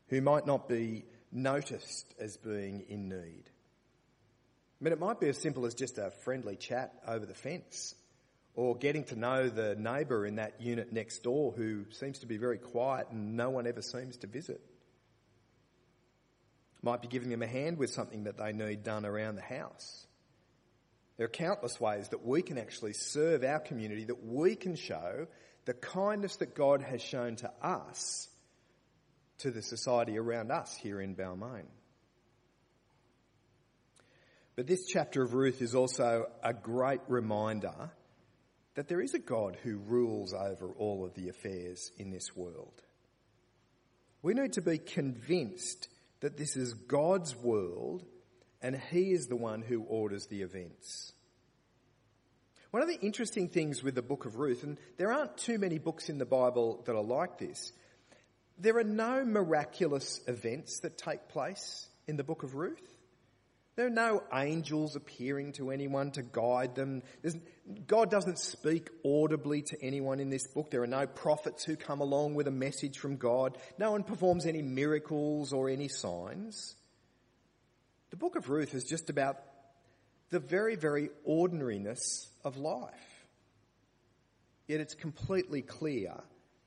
who 0.09 0.21
might 0.21 0.47
not 0.47 0.69
be 0.69 1.05
noticed 1.33 2.15
as 2.19 2.37
being 2.37 2.85
in 2.89 3.09
need? 3.09 3.45
I 4.81 4.85
mean, 4.85 4.93
it 4.93 5.01
might 5.01 5.21
be 5.21 5.29
as 5.29 5.37
simple 5.37 5.67
as 5.67 5.75
just 5.75 5.99
a 5.99 6.11
friendly 6.11 6.57
chat 6.57 6.95
over 7.07 7.27
the 7.27 7.35
fence 7.35 7.95
or 8.55 8.77
getting 8.77 9.05
to 9.05 9.17
know 9.17 9.49
the 9.49 9.77
neighbour 9.77 10.27
in 10.27 10.37
that 10.37 10.61
unit 10.61 10.93
next 10.93 11.23
door 11.23 11.53
who 11.53 11.85
seems 11.91 12.21
to 12.21 12.27
be 12.27 12.39
very 12.39 12.59
quiet 12.59 13.09
and 13.11 13.37
no 13.37 13.51
one 13.51 13.67
ever 13.67 13.83
seems 13.83 14.17
to 14.19 14.27
visit. 14.27 14.61
Might 16.83 17.03
be 17.03 17.09
giving 17.09 17.29
them 17.29 17.43
a 17.43 17.47
hand 17.47 17.77
with 17.77 17.91
something 17.91 18.25
that 18.25 18.39
they 18.39 18.53
need 18.53 18.83
done 18.83 19.05
around 19.05 19.37
the 19.37 19.43
house. 19.43 20.07
There 21.21 21.27
are 21.27 21.29
countless 21.29 21.79
ways 21.79 22.09
that 22.09 22.25
we 22.25 22.41
can 22.41 22.57
actually 22.57 22.95
serve 22.95 23.45
our 23.45 23.59
community, 23.59 24.05
that 24.05 24.25
we 24.25 24.57
can 24.57 24.75
show 24.75 25.27
the 25.67 25.75
kindness 25.75 26.37
that 26.37 26.55
God 26.55 26.81
has 26.81 27.03
shown 27.03 27.37
to 27.37 27.53
us 27.63 28.27
to 29.41 29.51
the 29.51 29.61
society 29.61 30.17
around 30.17 30.51
us 30.51 30.75
here 30.75 30.99
in 30.99 31.15
Balmain. 31.15 31.67
But 34.57 34.67
this 34.67 34.87
chapter 34.87 35.23
of 35.23 35.35
Ruth 35.35 35.61
is 35.61 35.75
also 35.75 36.25
a 36.43 36.55
great 36.55 37.03
reminder 37.07 37.91
that 38.75 38.89
there 38.89 39.03
is 39.03 39.13
a 39.13 39.19
God 39.19 39.59
who 39.63 39.77
rules 39.77 40.33
over 40.33 40.73
all 40.79 41.05
of 41.05 41.13
the 41.13 41.29
affairs 41.29 41.93
in 41.99 42.11
this 42.11 42.35
world. 42.35 42.81
We 44.23 44.33
need 44.33 44.55
to 44.55 44.63
be 44.63 44.79
convinced 44.79 45.87
that 46.21 46.39
this 46.39 46.57
is 46.57 46.73
God's 46.73 47.37
world 47.37 48.07
and 48.63 48.77
He 48.91 49.13
is 49.13 49.27
the 49.27 49.37
one 49.37 49.63
who 49.63 49.83
orders 49.83 50.27
the 50.27 50.43
events. 50.43 51.13
One 52.71 52.83
of 52.83 52.89
the 52.89 53.01
interesting 53.01 53.49
things 53.49 53.83
with 53.83 53.97
the 53.97 54.03
book 54.03 54.27
of 54.27 54.37
Ruth, 54.37 54.63
and 54.63 54.79
there 54.97 55.13
aren't 55.13 55.37
too 55.37 55.59
many 55.59 55.79
books 55.79 56.09
in 56.09 56.19
the 56.19 56.27
Bible 56.27 56.83
that 56.87 56.95
are 56.95 57.03
like 57.03 57.39
this, 57.39 57.73
there 58.59 58.77
are 58.77 58.85
no 58.85 59.25
miraculous 59.25 60.21
events 60.29 60.81
that 60.81 60.99
take 60.99 61.29
place 61.29 61.89
in 62.07 62.17
the 62.17 62.25
book 62.25 62.43
of 62.43 62.55
Ruth. 62.55 62.87
There 63.77 63.87
are 63.87 63.91
no 63.91 64.23
angels 64.33 64.95
appearing 64.95 65.53
to 65.53 65.71
anyone 65.71 66.11
to 66.13 66.23
guide 66.23 66.75
them. 66.75 67.03
There's, 67.23 67.37
God 67.87 68.11
doesn't 68.11 68.39
speak 68.39 68.91
audibly 69.05 69.63
to 69.63 69.83
anyone 69.83 70.21
in 70.21 70.29
this 70.29 70.47
book. 70.47 70.71
There 70.71 70.83
are 70.83 70.89
no 70.89 71.07
prophets 71.07 71.65
who 71.65 71.77
come 71.77 72.01
along 72.01 72.35
with 72.35 72.47
a 72.47 72.53
message 72.53 72.99
from 72.99 73.17
God. 73.17 73.57
No 73.79 73.93
one 73.93 74.03
performs 74.03 74.45
any 74.45 74.61
miracles 74.61 75.53
or 75.53 75.71
any 75.71 75.89
signs. 75.89 76.77
The 78.11 78.17
book 78.17 78.37
of 78.37 78.49
Ruth 78.49 78.75
is 78.75 78.85
just 78.85 79.11
about 79.11 79.39
the 80.31 80.41
very, 80.41 80.77
very 80.77 81.11
ordinariness 81.25 82.29
of 82.45 82.57
life. 82.57 83.27
Yet 84.69 84.81
it's 84.81 84.95
completely 84.95 85.63
clear 85.63 86.15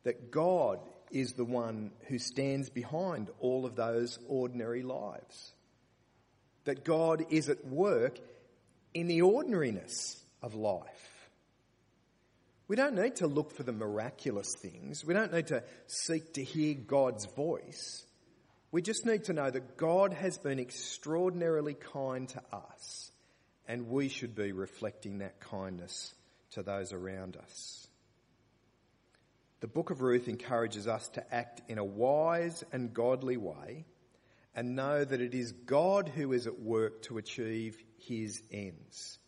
that 0.03 0.31
God 0.31 0.79
is 1.11 1.33
the 1.33 1.45
one 1.45 1.91
who 2.07 2.17
stands 2.17 2.69
behind 2.69 3.29
all 3.39 3.65
of 3.65 3.75
those 3.75 4.19
ordinary 4.27 4.81
lives 4.81 5.53
that 6.65 6.85
God 6.85 7.25
is 7.29 7.49
at 7.49 7.65
work 7.65 8.19
in 8.93 9.07
the 9.07 9.21
ordinariness 9.21 10.23
of 10.41 10.55
life. 10.55 11.29
We 12.67 12.75
don't 12.75 12.95
need 12.95 13.17
to 13.17 13.27
look 13.27 13.51
for 13.51 13.63
the 13.63 13.73
miraculous 13.73 14.55
things. 14.55 15.03
We 15.03 15.13
don't 15.13 15.33
need 15.33 15.47
to 15.47 15.63
seek 15.87 16.33
to 16.33 16.43
hear 16.43 16.73
God's 16.73 17.25
voice. 17.25 18.05
We 18.73 18.81
just 18.81 19.05
need 19.05 19.25
to 19.25 19.33
know 19.33 19.51
that 19.51 19.77
God 19.77 20.13
has 20.13 20.39
been 20.39 20.57
extraordinarily 20.57 21.75
kind 21.75 22.27
to 22.29 22.41
us, 22.51 23.11
and 23.67 23.87
we 23.87 24.09
should 24.09 24.33
be 24.33 24.51
reflecting 24.51 25.19
that 25.19 25.39
kindness 25.39 26.15
to 26.53 26.63
those 26.63 26.91
around 26.91 27.37
us. 27.37 27.87
The 29.59 29.67
book 29.67 29.91
of 29.91 30.01
Ruth 30.01 30.27
encourages 30.27 30.87
us 30.87 31.07
to 31.09 31.23
act 31.31 31.61
in 31.67 31.77
a 31.77 31.85
wise 31.85 32.63
and 32.73 32.91
godly 32.95 33.37
way 33.37 33.85
and 34.55 34.75
know 34.75 35.05
that 35.05 35.21
it 35.21 35.35
is 35.35 35.51
God 35.51 36.09
who 36.09 36.33
is 36.33 36.47
at 36.47 36.59
work 36.59 37.03
to 37.03 37.19
achieve 37.19 37.77
his 37.99 38.41
ends. 38.51 39.19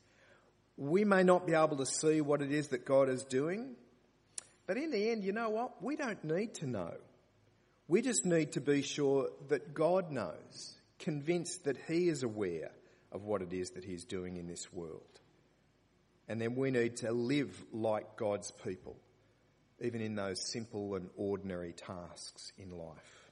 We 0.75 1.05
may 1.05 1.21
not 1.21 1.45
be 1.45 1.53
able 1.53 1.77
to 1.77 1.85
see 1.85 2.19
what 2.19 2.41
it 2.41 2.51
is 2.51 2.69
that 2.69 2.83
God 2.83 3.09
is 3.09 3.23
doing, 3.23 3.75
but 4.65 4.77
in 4.77 4.89
the 4.89 5.11
end, 5.11 5.23
you 5.23 5.33
know 5.33 5.51
what? 5.51 5.83
We 5.83 5.97
don't 5.97 6.23
need 6.23 6.55
to 6.55 6.65
know. 6.65 6.95
We 7.87 8.01
just 8.01 8.25
need 8.25 8.53
to 8.53 8.61
be 8.61 8.81
sure 8.81 9.29
that 9.49 9.73
God 9.73 10.11
knows, 10.11 10.75
convinced 10.99 11.65
that 11.65 11.77
he 11.87 12.09
is 12.09 12.23
aware 12.23 12.71
of 13.11 13.23
what 13.23 13.41
it 13.41 13.53
is 13.53 13.71
that 13.71 13.83
he's 13.83 14.05
doing 14.05 14.37
in 14.37 14.47
this 14.47 14.73
world. 14.73 15.01
And 16.27 16.41
then 16.41 16.55
we 16.55 16.71
need 16.71 16.97
to 16.97 17.11
live 17.11 17.63
like 17.71 18.17
God's 18.17 18.51
people, 18.51 18.97
even 19.79 20.01
in 20.01 20.15
those 20.15 20.41
simple 20.41 20.95
and 20.95 21.09
ordinary 21.15 21.73
tasks 21.73 22.51
in 22.57 22.71
life. 22.71 23.24